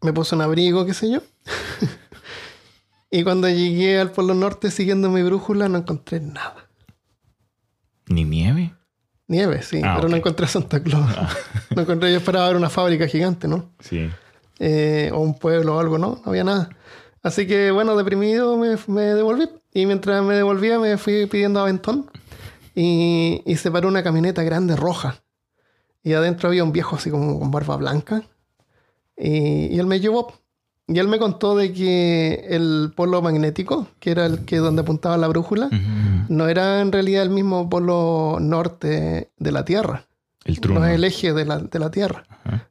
[0.01, 1.21] me puse un abrigo, qué sé yo.
[3.11, 6.69] y cuando llegué al Polo Norte siguiendo mi brújula no encontré nada.
[8.07, 8.73] Ni nieve.
[9.27, 11.09] Nieve, sí, Ah, pero no encontré a Santa Claus.
[11.75, 13.73] no encontré, yo esperaba ver una fábrica gigante, ¿no?
[13.79, 14.09] Sí.
[14.59, 16.21] eh, o un pueblo o algo, ¿no?
[16.25, 16.69] No había nada.
[17.23, 19.47] Así que, bueno, deprimido me, me devolví.
[19.73, 22.09] Y mientras me devolvía me fui pidiendo aventón.
[22.75, 25.23] Y, y se paró una camioneta grande roja.
[26.03, 28.23] Y adentro había un viejo así como con barba blanca.
[29.21, 30.33] Y, y él me llevó.
[30.87, 35.15] Y él me contó de que el polo magnético, que era el que donde apuntaba
[35.15, 35.69] la brújula,
[36.27, 40.07] no era en realidad el mismo polo norte de la Tierra.
[40.43, 40.59] El.
[40.69, 42.25] No es el eje de la, de la Tierra.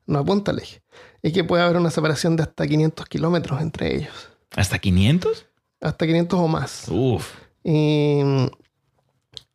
[0.06, 0.82] No apunta al eje.
[1.22, 4.28] Y que puede haber una separación de hasta 500 kilómetros entre ellos.
[4.54, 5.46] ¿Hasta 500?
[5.80, 6.88] Hasta 500 o más.
[6.88, 7.32] Uf.
[7.64, 8.20] Y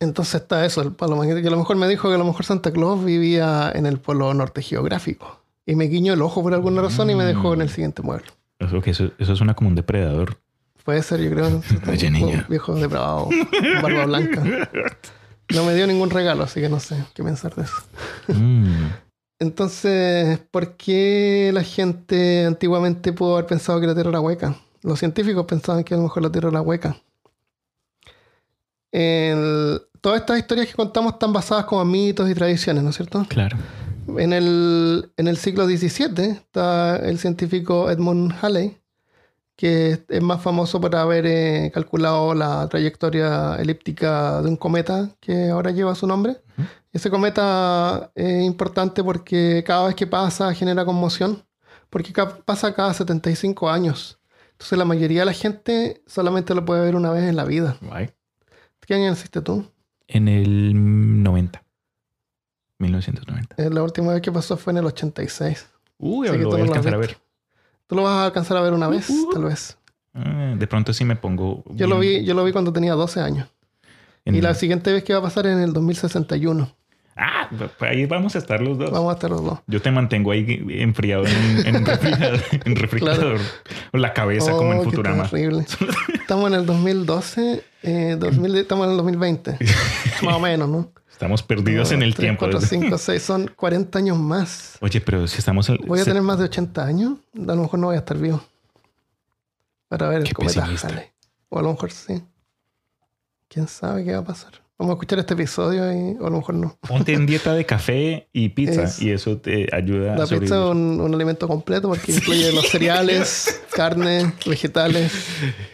[0.00, 1.42] entonces está eso, el polo magnético.
[1.42, 4.00] Que a lo mejor me dijo que a lo mejor Santa Claus vivía en el
[4.00, 5.45] polo norte geográfico.
[5.66, 8.26] Y me guiñó el ojo por alguna razón y me dejó en el siguiente mueble.
[8.60, 10.38] Eso, eso, eso suena como un depredador.
[10.84, 11.60] Puede ser, yo creo.
[11.90, 12.46] Oye, niña.
[12.48, 13.28] Viejo depravado,
[13.82, 14.42] barba blanca.
[15.52, 17.74] No me dio ningún regalo, así que no sé qué pensar de eso.
[18.28, 18.86] Mm.
[19.40, 24.56] Entonces, ¿por qué la gente antiguamente pudo haber pensado que la Tierra era hueca?
[24.82, 26.96] Los científicos pensaban que a lo mejor la Tierra era hueca.
[28.92, 32.96] El- todas estas historias que contamos están basadas como en mitos y tradiciones, ¿no es
[32.96, 33.24] cierto?
[33.28, 33.56] Claro.
[34.18, 38.78] En el, en el siglo XVII está el científico Edmund Halley,
[39.56, 45.50] que es más famoso por haber eh, calculado la trayectoria elíptica de un cometa que
[45.50, 46.36] ahora lleva su nombre.
[46.92, 51.44] Ese cometa es importante porque cada vez que pasa genera conmoción,
[51.90, 54.18] porque ca- pasa cada 75 años.
[54.52, 57.76] Entonces la mayoría de la gente solamente lo puede ver una vez en la vida.
[58.86, 59.66] ¿Qué año naciste tú?
[60.06, 61.62] En el 90.
[62.78, 63.56] 1990.
[63.62, 65.66] Eh, La última vez que pasó fue en el 86.
[65.98, 67.18] Uy, Así lo voy a alcanzar a ver.
[67.86, 69.32] Tú lo vas a alcanzar a ver una vez, Uh, uh.
[69.32, 69.78] tal vez.
[70.14, 71.62] Ah, de pronto sí me pongo.
[71.70, 73.48] Yo lo vi, yo lo vi cuando tenía 12 años.
[74.24, 76.70] en- Y la siguiente vez que va a pasar es en el 2061.
[77.18, 78.90] Ah, pues ahí vamos a estar los dos.
[78.90, 79.60] Vamos a estar los dos.
[79.66, 82.40] Yo te mantengo ahí enfriado en, refrigerador.
[82.64, 83.38] en refrigerador.
[83.92, 85.22] La cabeza como en Oh, Futurama.
[85.28, 85.64] terrible.
[86.14, 89.56] Estamos en el 2012, eh, 2000 estamos en el 2020.
[90.22, 90.90] Más o menos, ¿no?
[91.16, 92.40] Estamos perdidos en el Tres, tiempo.
[92.40, 94.76] cuatro, cinco, seis, son 40 años más.
[94.82, 95.70] Oye, pero si estamos...
[95.70, 97.14] al- Voy a se- tener más de 80 años.
[97.34, 98.44] A lo mejor no voy a estar vivo.
[99.88, 100.64] Para ver el Qué cometa.
[100.66, 101.04] Halley.
[101.48, 102.22] O a lo mejor sí.
[103.48, 104.52] ¿Quién sabe qué va a pasar?
[104.78, 106.76] Vamos a escuchar este episodio y o a lo mejor no.
[106.86, 110.44] Ponte en dieta de café y pizza Es- y eso te ayuda a La pizza
[110.44, 115.12] es un, un alimento completo porque incluye los cereales, carne, vegetales,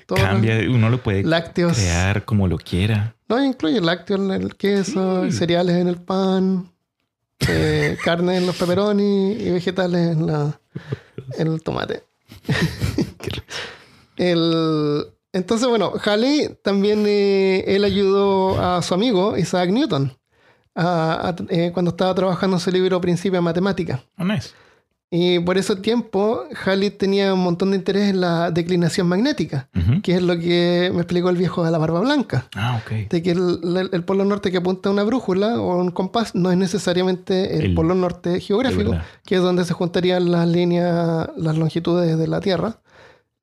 [0.06, 0.18] todo.
[0.20, 1.72] Cambia, uno lo puede lácteos.
[1.76, 3.16] crear como lo quiera.
[3.36, 5.32] No, incluye lácteos en el queso, Sí.
[5.32, 6.70] cereales en el pan,
[7.48, 10.60] eh, carne en los pepperoni y vegetales en, la,
[11.38, 12.04] en el tomate.
[14.16, 20.12] El- entonces, bueno, Halley también eh, él ayudó a su amigo Isaac Newton
[20.74, 24.02] a- a- eh, cuando estaba trabajando en su libro Principio de Matemática.
[24.18, 24.50] Oh, nice.
[25.14, 30.00] Y por ese tiempo, Halley tenía un montón de interés en la declinación magnética, Ujú.
[30.00, 32.46] que es lo que me explicó el viejo de la barba blanca.
[32.56, 33.10] Ah, ok.
[33.10, 36.50] De que el, el- polo norte que apunta a una brújula o un compás no
[36.50, 38.96] es necesariamente el, El- polo norte geográfico,
[39.26, 42.78] que es donde se juntarían las líneas, las longitudes de la Tierra,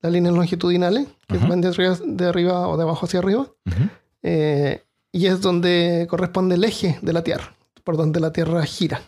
[0.02, 1.48] las líneas longitudinales, que Ajá.
[1.50, 3.90] van de arriba, de arriba o de abajo hacia arriba, Ujú.
[4.24, 7.54] eh, y es donde corresponde el eje de la Tierra,
[7.84, 9.02] por donde la Tierra gira.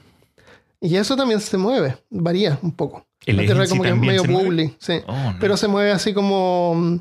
[0.82, 3.06] Y eso también se mueve, varía un poco.
[3.26, 4.94] El la Tierra como que es medio bubbly, sí.
[5.08, 5.34] Oh.
[5.40, 6.98] Pero se mueve así como mm,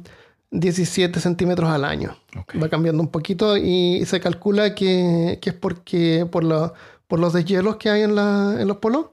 [0.51, 2.15] 17 centímetros al año.
[2.63, 6.73] Va cambiando un poquito y se calcula que, que es porque por, la-
[7.09, 9.07] por los deshielos que hay en, la- en los polos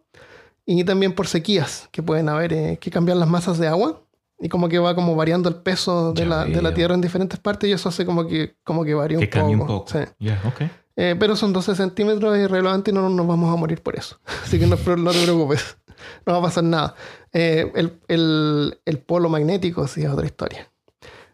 [0.65, 4.01] y también por sequías que pueden haber, eh, que cambian las masas de agua
[4.39, 6.73] y como que va como variando el peso de, la, de la.
[6.73, 9.39] Tierra en diferentes partes y eso hace como que, como que varía que un poco.
[9.39, 9.85] cambie un poco.
[9.91, 9.99] Sí.
[10.45, 10.69] Ok.
[10.99, 14.19] Eh, pero son 12 centímetros es irrelevante y no nos vamos a morir por eso.
[14.43, 15.77] Así que no, no te preocupes.
[16.27, 16.93] No va a pasar nada.
[17.33, 20.69] Eh, el, el- el polo magnético sí es otra historia.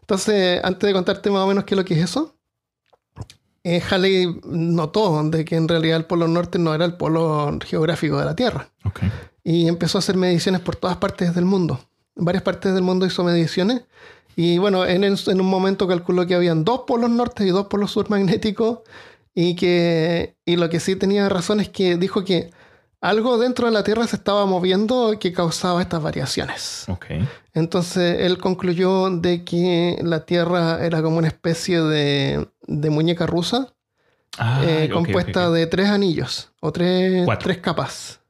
[0.00, 2.34] Entonces, antes de contarte más o menos qué es lo que es eso,
[3.62, 8.18] eh, Halley notó de que en realidad el polo norte no era el polo geográfico
[8.18, 8.70] de la Tierra.
[9.42, 11.78] Y empezó a hacer mediciones por todas partes del mundo.
[12.16, 13.82] En varias partes del mundo hizo mediciones.
[14.36, 17.66] Y bueno, en, el- en un momento calculó que habían dos polos norte y dos
[17.66, 18.78] polos sur magnéticos.
[19.34, 22.50] Y que y lo que sí tenía razón es que dijo que
[23.00, 26.84] algo dentro de la Tierra se estaba moviendo que causaba estas variaciones.
[26.88, 27.06] Ok.
[27.52, 33.68] Entonces él concluyó de que la Tierra era como una especie de, de muñeca rusa
[34.36, 37.44] Ah, eh, compuesta de tres anillos o tres, Cuatro.
[37.44, 38.20] tres capas.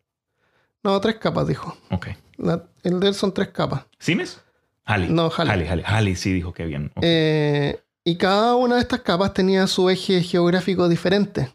[0.83, 1.77] No, tres capas, dijo.
[1.91, 2.09] Ok.
[2.37, 3.85] La- el de él son tres capas.
[3.99, 4.41] ¿Siemens?
[4.85, 5.09] Halley.
[5.09, 5.51] No, Halley.
[5.53, 5.85] Halley, Halley.
[5.87, 6.93] Halley sí dijo que bien.
[7.01, 11.53] Eh, y cada una de estas capas tenía su eje geográfico diferente.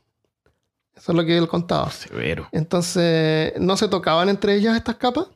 [0.95, 1.89] Eso es lo que él contaba.
[1.91, 2.47] Severo.
[2.51, 5.27] Entonces, no se tocaban entre ellas estas capas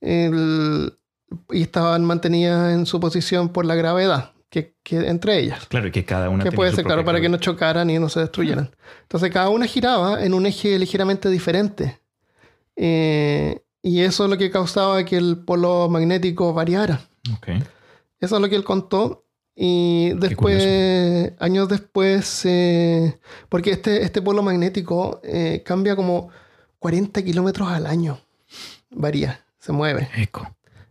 [0.00, 0.92] el-
[1.50, 5.66] y estaban mantenidas en su posición por la gravedad que, que entre ellas.
[5.66, 8.08] Claro, y que cada una Que puede ser, claro, para que no chocaran y no
[8.08, 8.70] se destruyeran.
[9.02, 12.00] Entonces, cada una giraba en un eje ligeramente diferente.
[12.76, 17.00] Eh, y eso es lo que causaba que el polo magnético variara.
[17.36, 17.48] Ok.
[18.20, 19.24] Eso es lo que él contó.
[19.60, 26.28] Y después, años después, eh, porque este, este polo magnético eh, cambia como
[26.78, 28.20] 40 kilómetros al año.
[28.90, 30.08] Varía, se mueve.
[30.16, 30.48] Eco.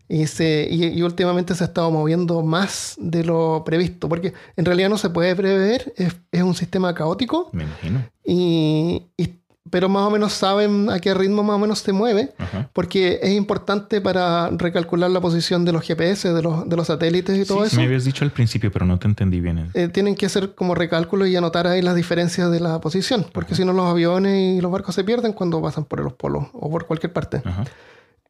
[0.09, 4.65] Y, se, y, y últimamente se ha estado moviendo más de lo previsto, porque en
[4.65, 8.05] realidad no se puede prever, es, es un sistema caótico, Me imagino.
[8.25, 9.39] y, y-
[9.69, 12.69] pero más o menos saben a qué ritmo más o menos se mueve, Ajá.
[12.73, 17.37] porque es importante para recalcular la posición de los GPS, de los, de los satélites
[17.37, 17.75] y todo Sí, eso.
[17.77, 19.69] Me habías dicho al principio, pero no te entendí bien.
[19.73, 23.55] Eh, tienen que hacer como recálculo y anotar ahí las diferencias de la posición, porque
[23.55, 26.69] si no los aviones y los barcos se pierden cuando pasan por los polos o
[26.69, 27.41] por cualquier parte.
[27.43, 27.63] Ajá.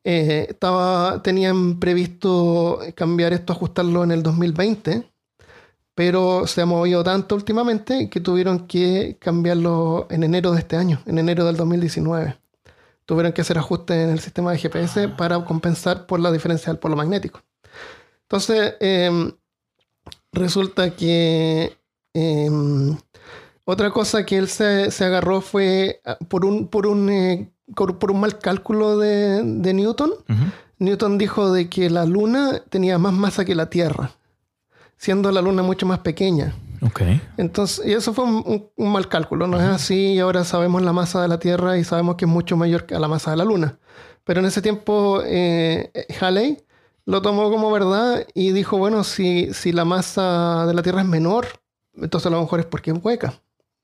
[0.03, 5.03] Eh, estaba, tenían previsto cambiar esto, ajustarlo en el 2020,
[5.97, 11.01] pero se ha movido tanto últimamente que tuvieron que cambiarlo en enero de este año,
[11.07, 12.37] en enero del 2019.
[13.07, 16.77] Tuvieron que hacer ajustes en el sistema de GPS para compensar por la diferencia del
[16.77, 17.41] polo magnético.
[18.21, 19.31] Entonces, em,
[20.31, 21.75] resulta que
[22.13, 22.95] em,
[23.65, 28.11] otra cosa que él se, se agarró fue ah, por un, por un, eh, por
[28.11, 30.11] un mal cálculo de, de Newton.
[30.11, 30.43] Ujú.
[30.77, 34.11] Newton dijo de que la Luna tenía más masa que la Tierra,
[34.97, 36.53] siendo la Luna mucho más pequeña.
[37.37, 40.81] Entonces, y eso fue un, un- un mal cálculo, no es así, y ahora sabemos
[40.83, 43.37] la masa de la Tierra y sabemos que es mucho mayor que la masa de
[43.37, 43.79] la Luna.
[44.23, 46.57] Pero en ese tiempo, eh, Halley
[47.05, 51.07] lo tomó como verdad y dijo, bueno, si, si la masa de la Tierra es
[51.07, 51.47] menor,
[51.95, 53.33] entonces a lo mejor es porque es hueca,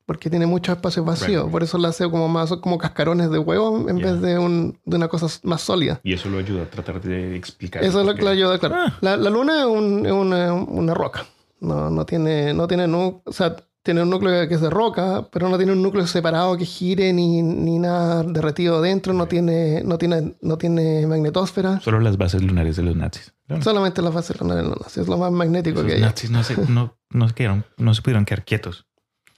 [0.05, 1.51] porque tiene muchos espacios vacíos, Right.
[1.51, 4.05] por eso la hace como más como cascarones de huevo en Ya.
[4.11, 5.99] vez de, un- de una cosa más sólida.
[6.03, 7.83] Y eso lo ayuda a tratar de explicar.
[7.83, 8.27] Eso es lo que qué.
[8.29, 8.75] ayuda, claro.
[8.77, 8.97] Ah.
[9.01, 11.25] La, la luna es, un- es una, una roca.
[11.59, 15.27] No, no tiene, no tiene, nu- o sea, tiene un núcleo que es de roca,
[15.31, 19.13] pero no tiene un núcleo separado que gire ni, ni nada derretido dentro.
[19.13, 21.79] No tiene, no tiene, no tiene magnetosfera.
[21.81, 23.33] Solo las bases lunares de los nazis.
[23.47, 23.61] Claro.
[23.61, 24.85] Solamente la fase lunar de la luna.
[24.87, 26.01] Es lo más magnético Esos que hay.
[26.01, 28.85] nazis no se, no, no se quedaron, no se pudieron quedar quietos.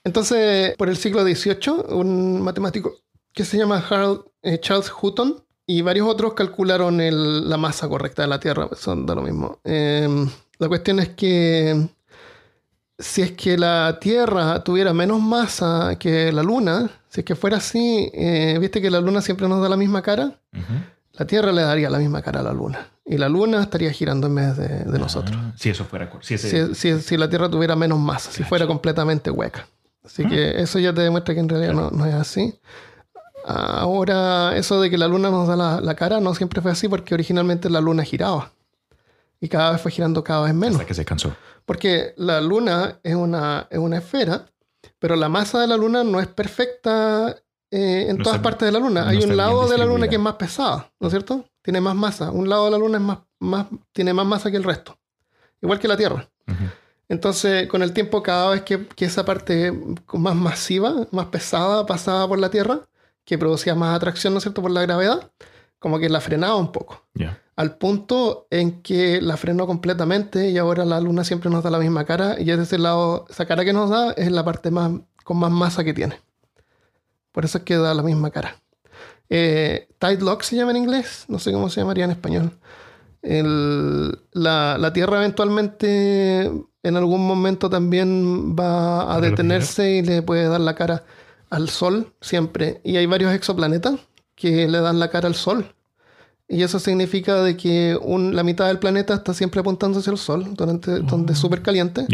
[0.05, 2.93] Entonces, por el siglo XVIII, un matemático
[3.33, 8.21] que se llama Harold, eh, Charles Hutton y varios otros calcularon el- la masa correcta
[8.21, 8.69] de la Tierra.
[8.77, 9.59] Son de lo mismo.
[9.65, 10.07] Eh,
[10.59, 11.87] la cuestión es que
[12.97, 17.57] si es que la Tierra tuviera menos masa que la Luna, si es que fuera
[17.57, 20.39] así, eh, viste que la Luna siempre nos da la misma cara,
[21.13, 22.87] la Tierra le daría la misma cara a la Luna.
[23.05, 25.35] Y la Luna estaría girando en vez de, de nosotros.
[25.57, 26.09] Si eso fuera.
[26.09, 29.67] cor- Si ese, Si, si- si la Tierra tuviera menos masa, si fuera completamente hueca.
[30.05, 32.59] Así que eso ya te demuestra que en realidad no, no es así.
[33.43, 36.87] Ahora, eso de que la Luna nos da la, la cara no siempre fue así
[36.87, 38.51] porque originalmente la Luna giraba.
[39.39, 40.75] Y cada vez fue girando cada vez menos.
[40.75, 41.35] hasta que se cansó.
[41.65, 44.45] Porque la Luna es una, es una esfera,
[44.99, 47.35] pero la masa de la Luna no es perfecta
[47.71, 49.03] eh, en No todas está- partes de la Luna.
[49.03, 51.45] no Hay un lado de la Luna que es más pesada, ¿no es cierto?
[51.61, 52.31] Tiene más masa.
[52.31, 54.97] Un lado de la Luna es más, más, tiene más masa que el resto.
[55.61, 56.27] Igual que la Tierra.
[56.47, 56.63] Ujú.
[57.07, 59.71] Entonces, con el tiempo, cada vez que, que esa parte
[60.13, 62.81] más masiva, más pesada, pasaba por la Tierra,
[63.23, 65.31] que producía más atracción, ¿no es cierto?, por la gravedad,
[65.79, 67.03] como que la frenaba un poco.
[67.55, 71.79] Al punto en que la frenó completamente y ahora la Luna siempre nos da la
[71.79, 74.71] misma cara y es de ese lado, esa cara que nos da es la parte
[74.71, 74.91] más,
[75.23, 76.19] con más masa que tiene.
[77.31, 78.55] Por eso es que da la misma cara.
[79.29, 82.51] Eh, Tide Lock se llama en inglés, no sé cómo se llamaría en español.
[83.21, 86.51] El- la, la Tierra eventualmente
[86.87, 91.03] en algún momento también va a ¿A detenerse y le puede dar la cara
[91.49, 92.81] al Sol siempre.
[92.83, 93.95] Y hay varios exoplanetas
[94.35, 95.73] que le dan la cara al Sol.
[96.47, 100.17] Y eso significa de que un- la mitad del planeta está siempre apuntando hacia el
[100.19, 102.05] sol, durante, donde es súper caliente,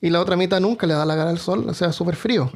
[0.00, 2.14] y la otra mitad nunca le da la cara al sol, o sea, es súper
[2.14, 2.52] frío.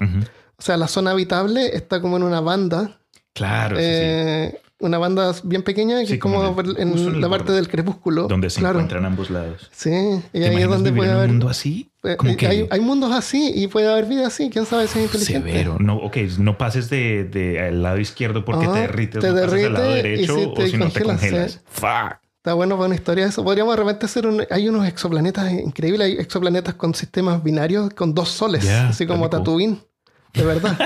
[0.59, 2.99] O sea, la zona habitable está como en una banda,
[3.33, 4.57] Claro, sí, sí.
[4.79, 7.67] Una banda bien pequeña, que Sí, es como, como en el- en la parte del
[7.69, 8.27] crepúsculo.
[8.29, 8.79] Donde se claro.
[8.79, 9.71] encuentran ambos lados.
[9.73, 11.29] Sí, y ¿Te ahí es donde puede en un haber...
[11.31, 11.91] mundo así?
[12.05, 14.99] eh, eh, que hay, hay mundos así y puede haber vida así, quién sabe si
[14.99, 15.49] es inteligente.
[15.51, 15.77] severo.
[15.81, 19.35] No, ok, no pases de, de al lado izquierdo porque Ajá, te derrites, te no
[19.41, 21.59] pases al lado y derecho si o te si no te congelas, sí.
[21.69, 22.19] Fuck.
[22.37, 23.43] Está bueno para una historia de eso.
[23.43, 24.45] Podríamos de repente hacer un...
[24.51, 26.07] Hay unos exoplanetas increíbles.
[26.07, 28.63] Hay exoplanetas con sistemas binarios con dos soles.
[28.63, 29.81] Ya, así como Tatooine.
[30.37, 30.79] De verdad.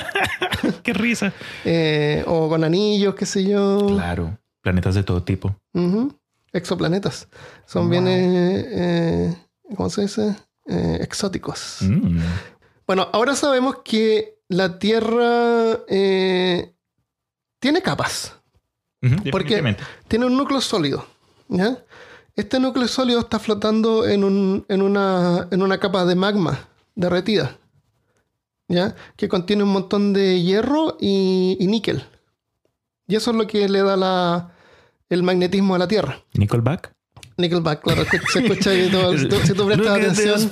[0.82, 1.32] Qué risa.
[1.64, 3.86] Eh, o con anillos, qué sé yo.
[3.88, 5.54] Claro, planetas de todo tipo.
[6.52, 7.28] Exoplanetas.
[7.66, 7.90] Son Wow.
[7.90, 8.04] bien...
[8.08, 9.36] eh,
[9.76, 10.34] ¿Cómo se dice?
[10.66, 11.78] Eh, exóticos.
[11.80, 12.18] Mm.
[12.86, 16.74] Bueno, ahora sabemos que la Tierra eh,
[17.60, 18.36] tiene capas.
[19.30, 19.76] Porque-
[20.08, 21.06] tiene un núcleo sólido.
[21.48, 21.78] ¿ya?
[22.36, 27.56] Este núcleo sólido está flotando en, un- en una, en una capa de magma derretida,
[28.70, 28.94] ¿ya?
[29.16, 32.04] que contiene un montón de hierro y, y níquel.
[33.06, 34.52] Y eso es lo que le da la-
[35.10, 36.20] el magnetismo a la Tierra.
[36.34, 36.92] Nickelback.
[37.36, 40.40] Nickelback, claro, se escucha ahí todo- si tú, prestas atención.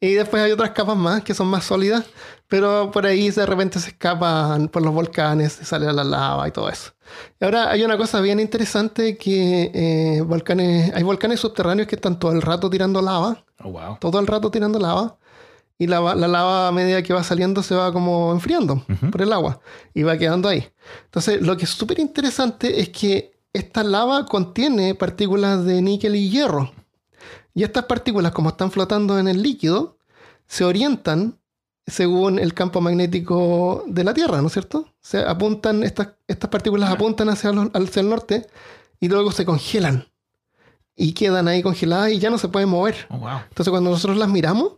[0.00, 2.04] y después hay otras capas más que son más sólidas,
[2.48, 6.68] pero por ahí de repente se escapan por los volcanes, sale la lava y todo
[6.68, 6.92] eso.
[7.40, 12.18] Y ahora hay una cosa bien interesante que eh, volcanes, hay volcanes subterráneos que están
[12.18, 13.96] todo el rato tirando lava, Oh, wow.
[14.00, 15.16] todo el rato tirando lava.
[15.78, 19.32] Y la, la lava a medida que va saliendo se va como enfriando por el
[19.32, 19.60] agua
[19.92, 20.68] y va quedando ahí.
[21.06, 26.30] Entonces, lo que es súper interesante es que esta lava contiene partículas de níquel y
[26.30, 26.72] hierro.
[27.54, 29.96] Y estas partículas, como están flotando en el líquido,
[30.46, 31.38] se orientan
[31.86, 34.88] según el campo magnético de la Tierra, ¿no es cierto?
[35.00, 38.46] Se apuntan, estas, estas partículas apuntan hacia, los- hacia el norte
[39.00, 40.08] y luego se congelan.
[40.96, 42.94] Y quedan ahí congeladas y ya no se pueden mover.
[43.10, 43.38] Oh, wow.
[43.48, 44.74] Entonces, cuando nosotros las miramos,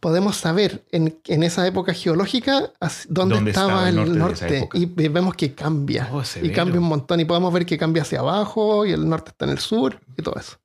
[0.00, 2.72] podemos saber en, en esa época geológica
[3.08, 4.68] dónde, ¿Dónde estaba, estaba el norte?
[4.74, 6.08] Y ve- vemos que cambia.
[6.12, 7.20] Oh, y cambia un montón.
[7.20, 10.22] Y podemos ver que cambia hacia abajo y el norte está en el sur y
[10.22, 10.56] todo eso.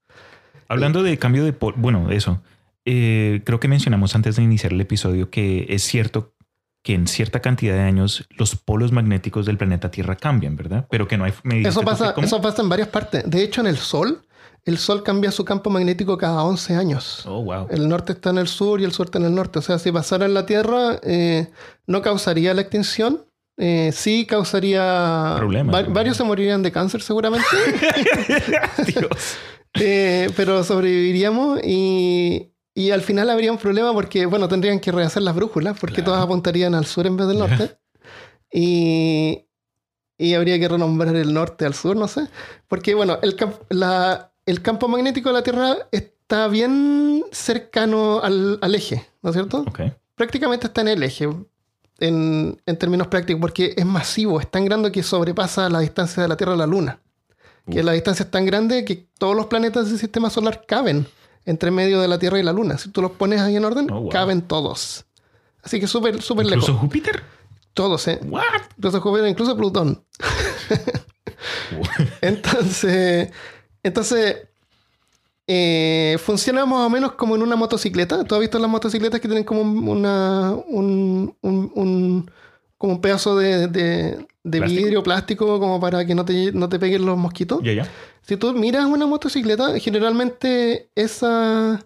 [0.68, 2.42] Hablando de cambio de bueno, eso.
[2.86, 6.34] eh, creo que mencionamos antes de iniciar el episodio que es cierto
[6.84, 10.86] que en cierta cantidad de años los polos magnéticos del planeta Tierra cambian, ¿verdad?
[10.90, 11.34] Pero que no hay.
[11.64, 13.24] Eso pasa, eso pasa en varias partes.
[13.26, 14.26] De hecho, en el Sol,
[14.66, 17.26] el Sol cambia su campo magnético cada 11 años.
[17.26, 17.68] Oh, wow.
[17.70, 19.60] El norte está en el sur y el sur está en el norte.
[19.60, 21.50] O sea, si pasara en la Tierra, eh,
[21.88, 23.26] no causaría la extinción.
[23.58, 25.36] Eh, sí causaría...
[25.38, 27.46] Problemas, varios se morirían de cáncer seguramente.
[28.88, 29.08] Dios.
[29.80, 35.24] Eh, pero sobreviviríamos y, y al final habría un problema porque, bueno, tendrían que rehacer
[35.24, 36.12] las brújulas porque Claro.
[36.12, 37.76] todas apuntarían al sur en vez del norte.
[38.52, 39.48] Y,
[40.16, 42.28] y habría que renombrar el norte al sur, no sé.
[42.68, 43.36] Porque, bueno, el,
[43.70, 49.36] la- el campo magnético de la Tierra está bien cercano al, al eje, ¿no es
[49.36, 49.66] cierto?
[50.16, 51.30] Prácticamente está en el eje.
[52.00, 56.28] En, en términos prácticos, porque es masivo, es tan grande que sobrepasa la distancia de
[56.30, 57.00] la Tierra a la Luna
[57.72, 61.08] que la distancia es tan grande que todos los planetas del sistema solar caben
[61.46, 62.78] entre medio de la Tierra y la Luna.
[62.78, 64.10] Si tú los pones ahí en orden, Oh, wow.
[64.10, 65.06] caben todos.
[65.62, 66.64] Así que súper, súper lejos.
[66.68, 67.24] ¿Incluso Júpiter?
[67.74, 68.20] Todos, ¿eh?
[68.26, 68.44] What?
[68.78, 70.04] Incluso Júpiter, incluso Plutón.
[72.22, 73.30] Entonces,
[73.84, 74.48] entonces
[75.48, 78.24] eh, funciona más o menos como en una motocicleta.
[78.24, 82.32] ¿Tú has visto las motocicletas que tienen como un- una, un, un- un-
[82.78, 84.82] como un pedazo de, de- de ¿Plástico?
[84.84, 87.60] vidrio plástico como para que no te, no te peguen los mosquitos?
[87.64, 87.88] Ya, ya.
[88.22, 91.86] Si tú miras una motocicleta, generalmente esa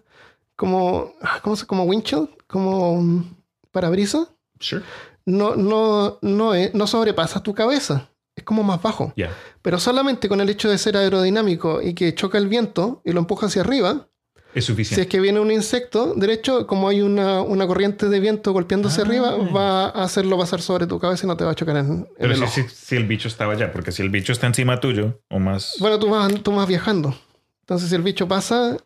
[0.56, 3.24] como ah, ¿cómo se como windshield, como um,
[3.72, 4.28] parabrisas,
[4.60, 4.82] Sure.
[5.26, 8.08] no no no es- no sobrepasa tu cabeza.
[8.48, 9.12] Como más bajo.
[9.60, 13.20] Pero solamente con el hecho de ser aerodinámico y que choca el viento y lo
[13.20, 14.08] empuja hacia arriba,
[14.54, 15.02] Es si suficiente.
[15.02, 19.04] es que viene un insecto, derecho, como hay una, una corriente de viento golpeando hacia
[19.04, 19.06] Ah.
[19.06, 21.86] arriba, va a hacerlo pasar sobre tu cabeza y no te va a chocar en,
[21.86, 24.46] en Pero el si, si- si el bicho estaba allá, porque si el bicho está
[24.46, 25.74] encima tuyo o más.
[25.78, 27.14] Bueno, tú vas, tú vas viajando.
[27.60, 28.78] Entonces, si el bicho pasa,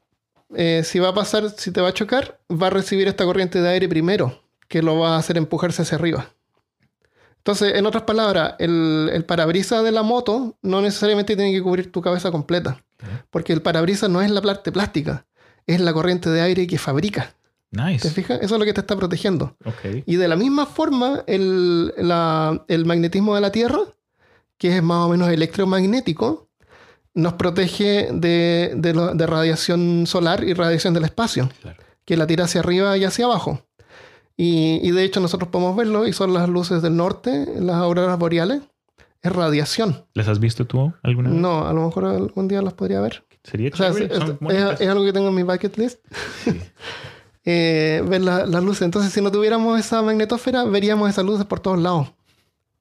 [0.57, 3.63] eh, si va a pasar, si te va a chocar, va a recibir esta corriente
[3.63, 6.31] de aire primero, que lo va a hacer empujarse hacia arriba.
[7.43, 11.91] Entonces, en otras palabras, el, el parabrisas de la moto no necesariamente tiene que cubrir
[11.91, 12.83] tu cabeza completa,
[13.31, 15.27] porque el parabrisas no es la parte plástica,
[15.67, 17.35] es la corriente de aire que fabrica.
[17.73, 18.11] ¿Te nice.
[18.11, 18.39] fijas?
[18.43, 19.57] Eso es lo que te está protegiendo.
[19.65, 20.03] Ok.
[20.07, 23.81] Y de la misma forma, el, la- el magnetismo de la Tierra,
[24.59, 26.49] que es más o menos electromagnético,
[27.15, 31.83] nos protege de, de lo- de radiación solar y radiación del espacio, Claro.
[32.05, 33.63] que la tira hacia arriba y hacia abajo.
[34.37, 38.19] Y, y de hecho nosotros podemos verlo y son las luces del norte, las auroras
[38.19, 38.63] boreales.
[39.23, 40.05] es radiación.
[40.15, 41.39] ¿Las has visto tú alguna vez?
[41.39, 43.25] No, a lo mejor algún día las podría ver.
[43.45, 44.81] Sería O sea, es, es- bonitas.
[44.81, 46.01] es algo que tengo en mi bucket list.
[46.45, 46.59] Sí.
[47.45, 48.83] eh, ver la- las luces.
[48.83, 52.13] Entonces, si no tuviéramos esa magnetosfera, veríamos esas luces por todos lados,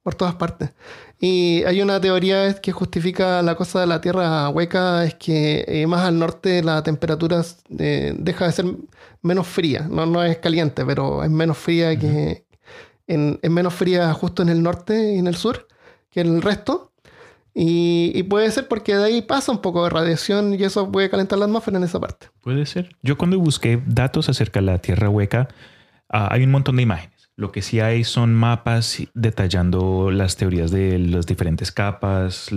[0.04, 0.72] por todas partes.
[1.24, 5.86] Y hay una teoría que justifica la cosa de la Tierra hueca, es que eh,
[5.86, 7.44] más al norte la temperatura
[7.78, 8.66] eh, deja de ser
[9.22, 9.88] menos fría.
[9.88, 12.44] No, no es caliente, pero es menos fría que...
[13.06, 15.68] En, es menos fría justo en el norte y en el sur
[16.10, 16.92] que en el resto.
[17.54, 21.12] Y, y puede ser porque de ahí pasa un poco de radiación y eso puede
[21.12, 22.30] calentar la atmósfera en esa parte.
[22.42, 22.96] Puede ser.
[23.04, 25.50] Yo cuando busqué datos acerca de la Tierra hueca,
[26.10, 27.11] ah, hay un montón de imágenes.
[27.38, 32.50] Lo que sí hay son mapas detallando las teorías de las diferentes capas,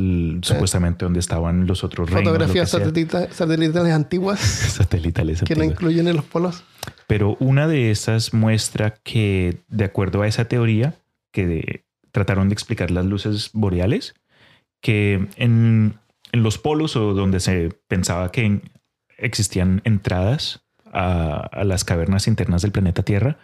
[0.43, 2.25] supuestamente donde estaban los otros reinos.
[2.33, 5.43] Fotografías satelitales antiguas satelitales.
[5.43, 5.81] que no antiguas.
[5.81, 6.65] incluyen en los polos.
[7.07, 10.95] Pero una de estas muestra que, de acuerdo a esa teoría,
[11.33, 14.15] que de- trataron de explicar las luces boreales,
[14.83, 15.95] que en,
[16.33, 18.61] en los polos o donde se pensaba que
[19.19, 20.61] existían entradas
[20.93, 23.39] a, a las cavernas internas del planeta Tierra,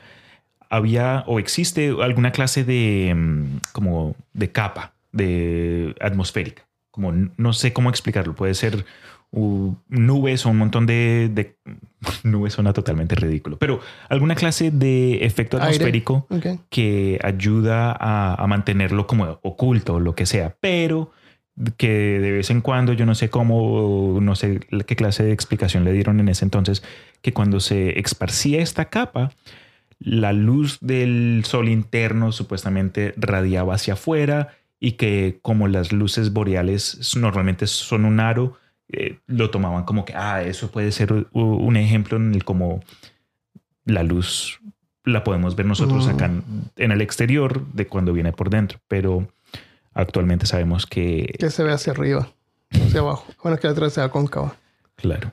[0.71, 6.63] había o existe alguna clase de mm, como de capa de atmosférica.
[6.91, 8.35] Como no sé cómo explicarlo.
[8.35, 8.85] Puede ser
[9.33, 11.57] uh, nubes o un montón de, de
[12.23, 16.27] nubes suena totalmente ridículo, pero alguna clase de efecto atmosférico
[16.69, 21.13] que ayuda a, a mantenerlo como oculto o lo que sea, pero
[21.77, 25.85] que de vez en cuando, yo no sé cómo, no sé qué clase de explicación
[25.85, 26.83] le dieron en ese entonces,
[27.23, 29.33] que cuando se esparcía esta capa,
[30.01, 34.49] la luz del sol interno supuestamente radiaba hacia afuera
[34.81, 38.57] y que como las luces boreales normalmente son un aro,
[38.89, 42.83] eh, lo tomaban como que, ah, eso puede ser un ejemplo en el como
[43.85, 44.59] la luz
[45.05, 46.11] la podemos ver nosotros Mm.
[46.11, 46.45] acá en,
[46.77, 49.29] en el exterior de cuando viene por dentro, pero
[49.95, 52.29] actualmente sabemos que, Que se ve hacia arriba,
[52.71, 53.27] hacia abajo.
[53.43, 54.57] Bueno, que la otra sea cóncava.
[54.97, 55.33] claro.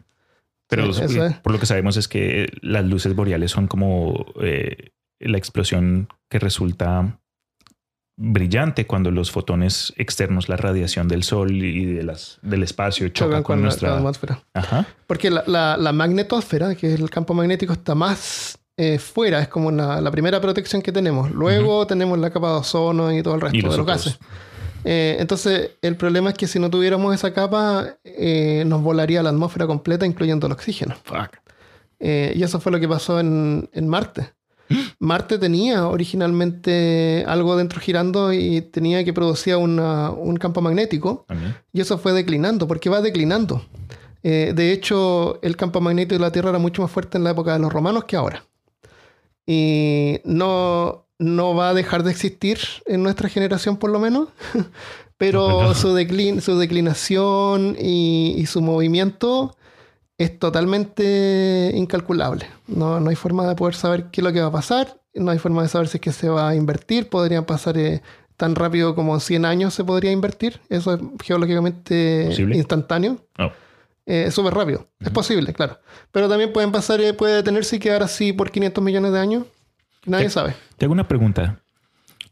[0.70, 1.36] Pero Sí, eso es.
[1.36, 6.39] por lo que sabemos es que las luces boreales son como eh, la explosión que
[6.39, 7.20] resulta
[8.20, 13.43] brillante cuando los fotones externos, la radiación del sol y de las, del espacio chocan
[13.43, 13.91] con nuestra...
[13.91, 14.43] la atmósfera.
[14.53, 14.88] Ajá.
[15.05, 19.47] Porque la, la, la magnetosfera, que es el campo magnético, está más eh, fuera, es
[19.47, 21.32] como la, la primera protección que tenemos.
[21.32, 24.20] Luego tenemos la capa de ozono y todo el resto Y de los los otros.
[24.86, 29.30] Eh, entonces, el problema es que si no tuviéramos esa capa, eh, nos volaría la
[29.30, 30.95] atmósfera completa, incluyendo el oxígeno.
[31.03, 31.38] Fuck.
[31.99, 34.32] Eh, y eso fue lo que pasó en, en Marte.
[34.99, 41.25] Marte tenía originalmente algo dentro girando y tenía que producir una- un campo magnético.
[41.73, 43.65] Y eso fue declinando, porque va declinando.
[44.23, 47.32] Eh, de hecho, el campo magnético de la Tierra era mucho más fuerte en la
[47.32, 48.43] época de los romanos que ahora.
[49.45, 54.30] Y no, no va a dejar de existir en nuestra generación, por lo menos.
[55.18, 59.55] Pero su, declin- su declinación y, y su movimiento
[60.20, 62.47] es totalmente incalculable.
[62.68, 64.99] No, no hay forma de poder saber qué es lo que va a pasar.
[65.15, 67.09] No hay forma de saber si es que se va a invertir.
[67.09, 68.01] Podrían pasar eh,
[68.36, 70.59] tan rápido como 100 años se podría invertir.
[70.70, 72.55] Eso es geológicamente ¿Posible?
[72.57, 73.18] instantáneo.
[73.39, 73.51] Oh.
[74.05, 74.88] Eh, es súper rápido.
[74.99, 75.80] Es posible, claro.
[76.11, 79.43] Pero también pueden pasar, eh, puede detenerse y quedar así por 500 millones de años.
[80.07, 80.55] Nadie Te- sabe.
[80.77, 81.59] Te hago una pregunta.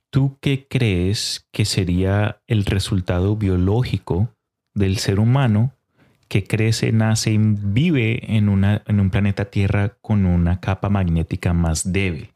[0.10, 4.30] ¿Tú qué crees que sería el resultado biológico
[4.74, 5.74] del ser humano
[6.28, 11.54] que crece, nace y vive en, una, en un planeta Tierra con una capa magnética
[11.54, 12.30] más débil?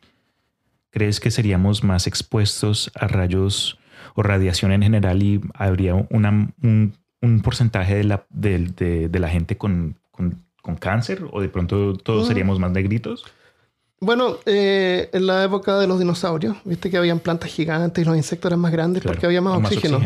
[0.92, 3.80] ¿Crees que seríamos más expuestos a rayos
[4.16, 9.20] o radiación en general y habría una- un, un porcentaje de la, del- de, de
[9.20, 11.24] la gente con, con- con cáncer?
[11.32, 12.28] ¿O de pronto todos Mm.
[12.28, 13.26] seríamos más negritos?
[14.02, 18.16] Bueno, eh, en la época de los dinosaurios, viste que habían plantas gigantes y los
[18.16, 20.00] insectos eran más grandes Claro, porque había más, o oxígeno.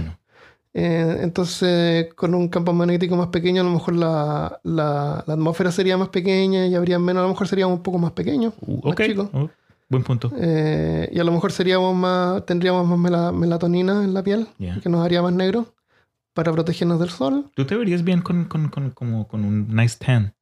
[0.76, 5.72] Eh, entonces, con un campo magnético más pequeño, a lo mejor la, la- la atmósfera
[5.72, 8.54] sería más pequeña y habría menos, a lo mejor seríamos un poco más pequeños.
[8.62, 9.30] Uh, más ok, chicos.
[9.34, 9.50] oh,
[9.90, 10.32] buen punto.
[10.36, 14.80] Eh, y a lo mejor seríamos más, tendríamos más mela- melatonina en la piel, Ya.
[14.80, 15.68] que nos haría más negro
[16.34, 17.52] para protegernos del sol.
[17.54, 20.34] Tú te verías bien con, con, con, como, con un nice tan.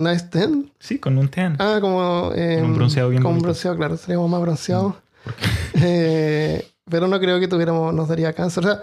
[0.00, 0.72] Nice ten.
[0.78, 1.56] Sí, con un tan.
[1.58, 2.32] Ah, como.
[2.34, 4.94] eh, un bronceado bien Con un bronceado, claro, seríamos más bronceados.
[5.24, 5.46] ¿Por qué?
[5.82, 8.64] Eh, pero no creo que tuviéramos, nos daría cáncer.
[8.64, 8.82] O sea,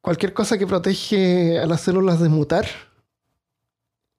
[0.00, 2.66] cualquier cosa que protege a las células de mutar,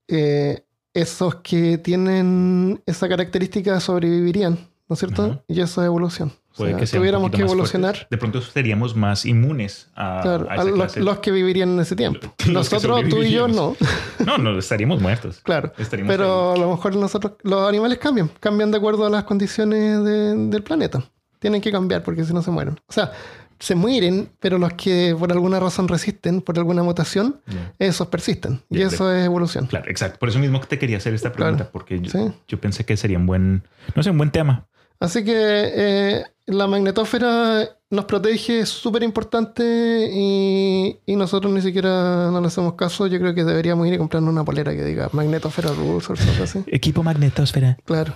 [0.07, 4.57] eh, esos que tienen esa característica sobrevivirían,
[4.89, 5.43] ¿no es cierto?
[5.47, 6.33] Y eso es evolución.
[6.57, 7.95] O Puede sea, que sea tuviéramos que evolucionar.
[7.95, 8.07] fuerte.
[8.09, 10.63] De pronto seríamos más inmunes a, Claro, a
[10.99, 12.33] los, que vivirían en ese tiempo.
[12.47, 13.75] Los Nosotros, tú y yo, no.
[14.25, 15.39] No, no, estaríamos muertos.
[15.43, 15.71] Claro.
[15.77, 20.03] Estaríamos Pero a lo mejor nosotros, los animales cambian, cambian de acuerdo a las condiciones
[20.03, 21.03] de- del planeta.
[21.39, 22.79] Tienen que cambiar porque si no se mueren.
[22.87, 23.11] O sea,
[23.59, 27.41] se mueren, pero los que por alguna razón resisten, por alguna mutación,
[27.79, 28.61] esos persisten.
[28.69, 29.65] y eso es evolución.
[29.67, 30.19] Claro, exacto.
[30.19, 31.99] Por eso mismo que te quería hacer esta pregunta, porque
[32.47, 33.63] yo, pensé que sería un buen,
[33.95, 34.67] no sé, un buen tema.
[34.99, 42.39] Así que eh, la magnetósfera nos protege, es súper importante y, nosotros ni siquiera no
[42.41, 43.07] le hacemos caso.
[43.07, 46.43] Yo creo que deberíamos ir y comprarnos una polera que diga magnetósfera rules o algo
[46.43, 46.63] así.
[46.67, 47.77] Equipo magnetósfera.
[47.85, 48.15] Claro,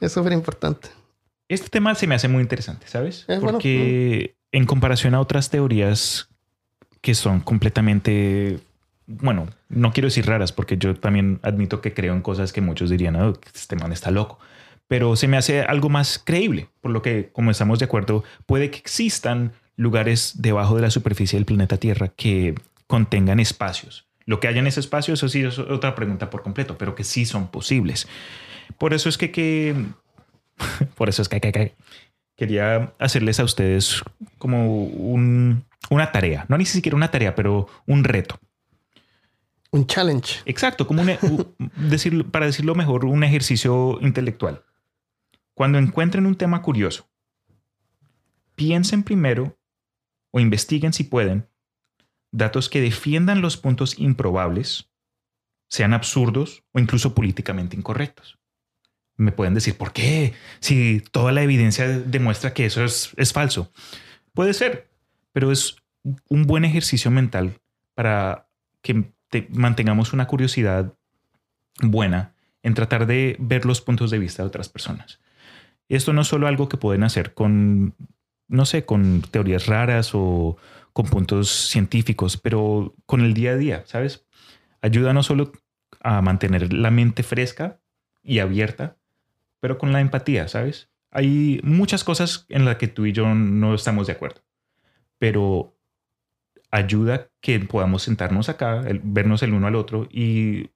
[0.00, 0.88] es súper importante.
[1.48, 3.26] Este tema se me hace muy interesante, ¿sabes?
[3.40, 6.28] Porque en comparación a otras teorías
[7.02, 8.60] que son completamente,
[9.06, 12.88] bueno, no quiero decir raras, porque yo también admito que creo en cosas que muchos
[12.88, 14.38] dirían, oh, este man está loco
[14.90, 18.72] pero se me hace algo más creíble, por lo que, como estamos de acuerdo, puede
[18.72, 22.56] que existan lugares debajo de la superficie del planeta Tierra que
[22.88, 24.08] contengan espacios.
[24.26, 27.04] Lo que haya en ese espacio, eso sí es otra pregunta por completo, pero que
[27.04, 28.08] sí son posibles.
[28.78, 29.76] Por eso es que, que
[30.96, 31.72] por eso es que, que,
[32.36, 34.02] quería hacerles a ustedes
[34.38, 38.40] como un, una tarea, no ni siquiera una tarea, pero un reto.
[39.70, 40.40] Un challenge.
[40.46, 41.04] Exacto, como
[41.76, 44.64] decir, para decirlo mejor, un ejercicio intelectual.
[45.54, 47.08] Cuando encuentren un tema curioso,
[48.54, 49.58] piensen primero
[50.30, 51.48] o investiguen si pueden
[52.32, 54.90] datos que defiendan los puntos improbables,
[55.68, 58.38] sean absurdos o incluso políticamente incorrectos.
[59.16, 60.34] Me pueden decir, ¿por qué?
[60.60, 63.70] Si toda la evidencia demuestra que eso es, falso.
[64.32, 64.90] Puede ser,
[65.32, 65.76] pero es
[66.28, 67.60] un buen ejercicio mental
[67.94, 68.48] para
[68.80, 69.12] que
[69.50, 70.94] mantengamos una curiosidad
[71.82, 75.20] buena en tratar de ver los puntos de vista de otras personas.
[75.90, 77.94] Esto no es solo algo que pueden hacer con,
[78.46, 80.56] no sé, con teorías raras o
[80.92, 84.24] con puntos científicos, pero con el día a día, ¿sabes?
[84.82, 85.50] Ayuda no solo
[86.00, 87.80] a mantener la mente fresca
[88.22, 88.98] y abierta,
[89.58, 90.90] pero con la empatía, ¿sabes?
[91.10, 94.42] Hay muchas cosas en las que tú y yo no estamos de acuerdo,
[95.18, 95.76] pero
[96.70, 100.70] ayuda que podamos sentarnos acá, vernos el uno al otro y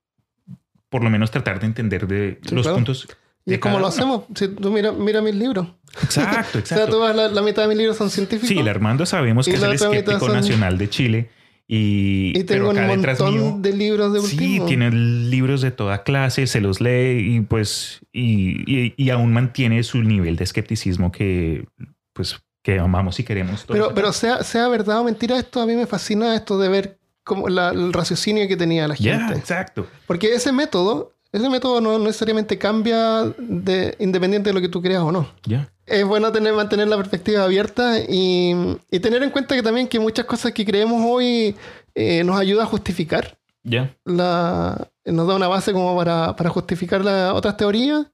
[0.88, 3.06] por lo menos tratar de entender de los puntos
[3.46, 4.24] y es como lo hacemos.
[4.34, 5.68] Si tú mira, mira mis libros.
[6.02, 6.84] Exacto, exacto.
[6.84, 8.48] o sea, tú vas, la, mitad de mis libros son científicos.
[8.48, 11.30] Sí, el Armando sabemos que es el escéptico nacional de Chile.
[11.66, 14.40] Y, y tengo un montón de libros de último.
[14.40, 19.82] Sí, tiene libros de toda clase, se los lee y pues y, y, aún mantiene
[19.82, 21.66] su nivel de escepticismo que
[22.12, 23.64] pues que amamos y queremos.
[23.66, 26.98] pero pero sea, sea verdad o mentira esto, a mí me fascina esto de ver
[27.22, 29.32] como el raciocinio que tenía la gente.
[29.34, 29.86] exacto.
[30.06, 35.02] Porque ese método ese método no necesariamente cambia de, independiente de lo que tú creas
[35.02, 35.28] o no.
[35.44, 35.68] Ya.
[35.84, 38.54] Es bueno tener, mantener la perspectiva abierta y,
[38.88, 41.56] y, tener en cuenta que también que muchas cosas que creemos hoy
[41.96, 47.04] eh, nos ayuda a justificar ya la, nos da una base como para, para justificar
[47.04, 48.06] las otras teorías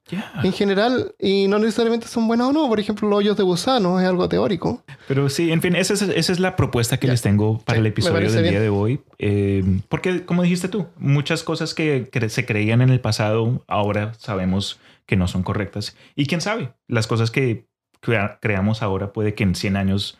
[0.42, 2.68] en general y no necesariamente son buenas o no.
[2.68, 4.82] Por ejemplo, los hoyos de gusano es algo teórico.
[5.06, 7.86] Pero sí, en fin, esa es, esa es la propuesta que les tengo para el
[7.86, 9.00] episodio del día de hoy.
[9.18, 14.80] Eh, porque, como dijiste tú, muchas cosas que se creían en el pasado ahora sabemos
[15.06, 15.96] que no son correctas.
[16.16, 17.66] Y quién sabe, las cosas que
[18.00, 20.18] creamos ahora puede que en 100 años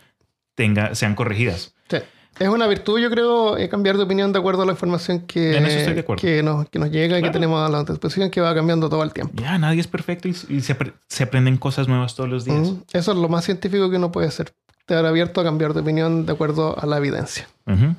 [0.55, 1.75] tenga, sean corregidas.
[2.39, 5.53] Es una virtud, yo creo, eh, cambiar de opinión de acuerdo a la información que,
[6.17, 9.03] que, nos, que nos llega y que tenemos a la disposición, que va cambiando todo
[9.03, 9.35] el tiempo.
[9.37, 10.77] Ya, nadie es perfecto y, se,
[11.07, 12.73] se, aprenden cosas nuevas todos los días.
[12.93, 14.53] Eso es lo más científico que uno puede hacer
[14.91, 17.47] estar abierto a cambiar de opinión de acuerdo a la evidencia.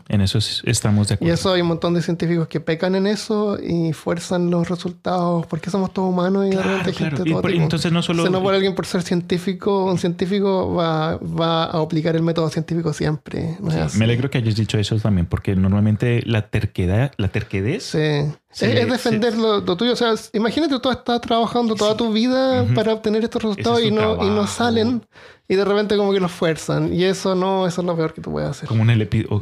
[0.09, 1.32] En eso estamos de acuerdo.
[1.32, 5.45] Y eso hay un montón de científicos que pecan en eso y fuerzan los resultados
[5.47, 8.24] porque somos todos humanos y de repente gente todo Entonces no solo...
[8.24, 12.49] Se no por alguien por ser científico, un científico va, va a aplicar el método
[12.49, 13.57] científico siempre.
[13.95, 17.84] me alegro que hayas dicho eso también porque normalmente la terquedad, la terquedez...
[17.84, 18.65] Sí.
[18.65, 19.93] es, defender lo, tuyo.
[19.93, 24.26] O sea, imagínate tú estás trabajando toda tu vida para obtener estos resultados y, no,
[24.26, 25.03] y no salen
[25.52, 26.93] y de repente como que los fuerzan.
[26.93, 28.69] Y eso no, eso es lo peor que tú puedes hacer.
[28.69, 28.85] Como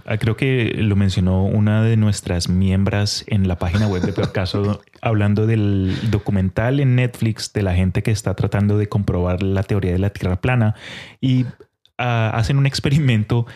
[0.05, 4.31] ah, creo que lo mencionó una de nuestras miembros en la página web de Peor
[4.31, 9.63] Caso, hablando del documental en Netflix de la gente que está tratando de comprobar la
[9.63, 10.75] teoría de la Tierra plana
[11.19, 11.45] y
[11.97, 13.47] ah, hacen un experimento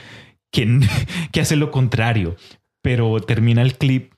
[0.52, 0.80] que,
[1.32, 2.36] que hace lo contrario,
[2.82, 4.14] pero termina el clip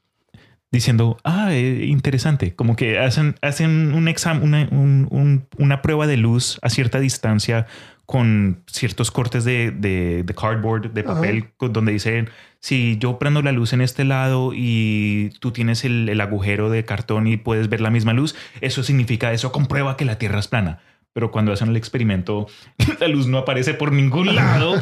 [0.72, 6.60] diciendo, ah, eh, interesante, como que hacen, hacen un examen, una, una prueba de luz
[6.62, 7.66] a cierta distancia
[8.06, 12.30] con ciertos cortes de, de, de cardboard, de papel, donde dicen,
[12.60, 16.86] si yo prendo la luz en este lado y tú tienes el, el, agujero de
[16.86, 20.48] cartón y puedes ver la misma luz, eso significa, eso comprueba que la Tierra es
[20.48, 20.80] plana.
[21.16, 22.46] Pero cuando hacen el experimento,
[23.00, 24.76] la luz no aparece por ningún lado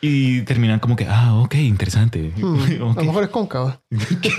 [0.00, 2.32] y terminan como que, ah, ok, interesante.
[2.36, 2.96] Hmm, Ok.
[2.98, 3.80] A lo mejor es cóncava.
[4.22, 4.30] qué,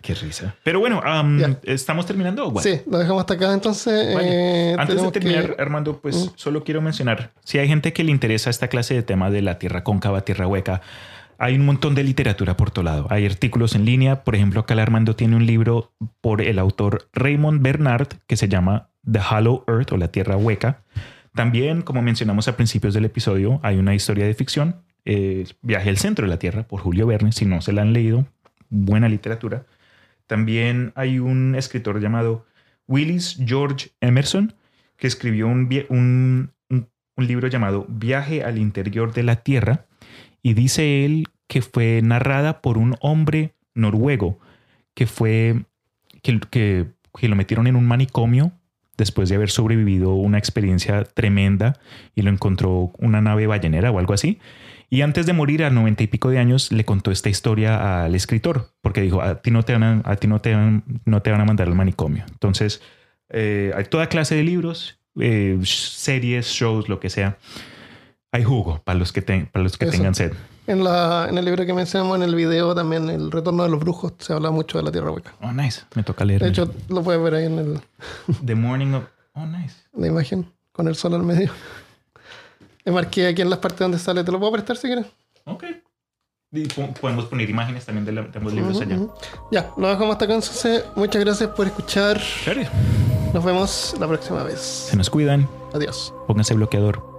[0.00, 0.54] qué risa.
[0.62, 1.58] Pero bueno, am, Ya.
[1.64, 2.48] ¿estamos terminando?
[2.50, 2.62] what?
[2.62, 3.52] Sí, lo dejamos hasta acá.
[3.52, 4.70] Entonces, Vale.
[4.72, 6.30] eh, Antes de terminar, que- Armando, pues Mm.
[6.36, 9.58] solo quiero mencionar, si hay gente que le interesa esta clase de tema de la
[9.58, 10.82] tierra cóncava, tierra hueca,
[11.38, 13.06] hay un montón de literatura por todo lado.
[13.10, 14.22] Hay artículos en línea.
[14.24, 15.92] Por ejemplo, acá Armando tiene un libro
[16.22, 20.82] por el autor Raymond Bernard que se llama The Hollow Earth o la tierra hueca.
[21.34, 24.76] También, como mencionamos a principios del episodio, hay una historia de ficción,
[25.62, 27.30] Viaje al centro de la Tierra por Julio Verne.
[27.30, 28.26] Si no se la han leído,
[28.70, 29.64] buena literatura.
[30.26, 32.44] También hay un escritor llamado
[32.88, 34.54] Willis George Emerson
[34.96, 36.50] que escribió un, un-
[37.18, 39.86] libro llamado Viaje al interior de la Tierra
[40.42, 44.38] y dice él que fue narrada por un hombre noruego
[44.94, 45.64] que fue
[46.22, 48.52] que- que lo metieron en un manicomio
[48.96, 51.78] después de haber sobrevivido una experiencia tremenda
[52.14, 54.38] y lo encontró una nave ballenera o algo así.
[54.88, 58.14] Y antes de morir a noventa y pico de años le contó esta historia al
[58.14, 61.22] escritor porque dijo a ti no te van a, a ti no te van, no
[61.22, 62.24] te van a mandar al manicomio.
[62.30, 62.80] Entonces
[63.30, 67.36] eh, hay toda clase de libros, eh, series, shows, lo que sea.
[68.32, 69.92] Hay jugo para los que, te- para los que Eso.
[69.92, 70.32] tengan sed.
[70.66, 73.78] En, la, en el libro que mencionamos en el video también, El Retorno de los
[73.80, 75.32] Brujos, se habla mucho de la Tierra Hueca.
[75.40, 75.82] Oh, nice.
[75.94, 76.42] Me toca leer.
[76.42, 77.80] De hecho, lo puedes ver ahí en el-
[78.44, 79.04] The Morning of...
[79.34, 79.76] Oh, nice.
[79.96, 81.50] la imagen, con el sol al medio.
[82.84, 84.22] Le marqué aquí en las partes donde sale.
[84.24, 85.06] ¿Te lo puedo prestar si quieres?
[85.44, 85.64] Ok.
[86.52, 88.98] Y po- podemos poner imágenes también de, la- de ambos libros Ujú, allá.
[89.52, 90.34] Ya, lo dejamos hasta acá.
[90.34, 92.20] Entonces, muchas gracias por escuchar.
[93.34, 94.60] Nos vemos la próxima vez.
[94.60, 95.48] Se nos cuidan.
[95.74, 96.14] Adiós.
[96.26, 97.15] Pónganse bloqueador.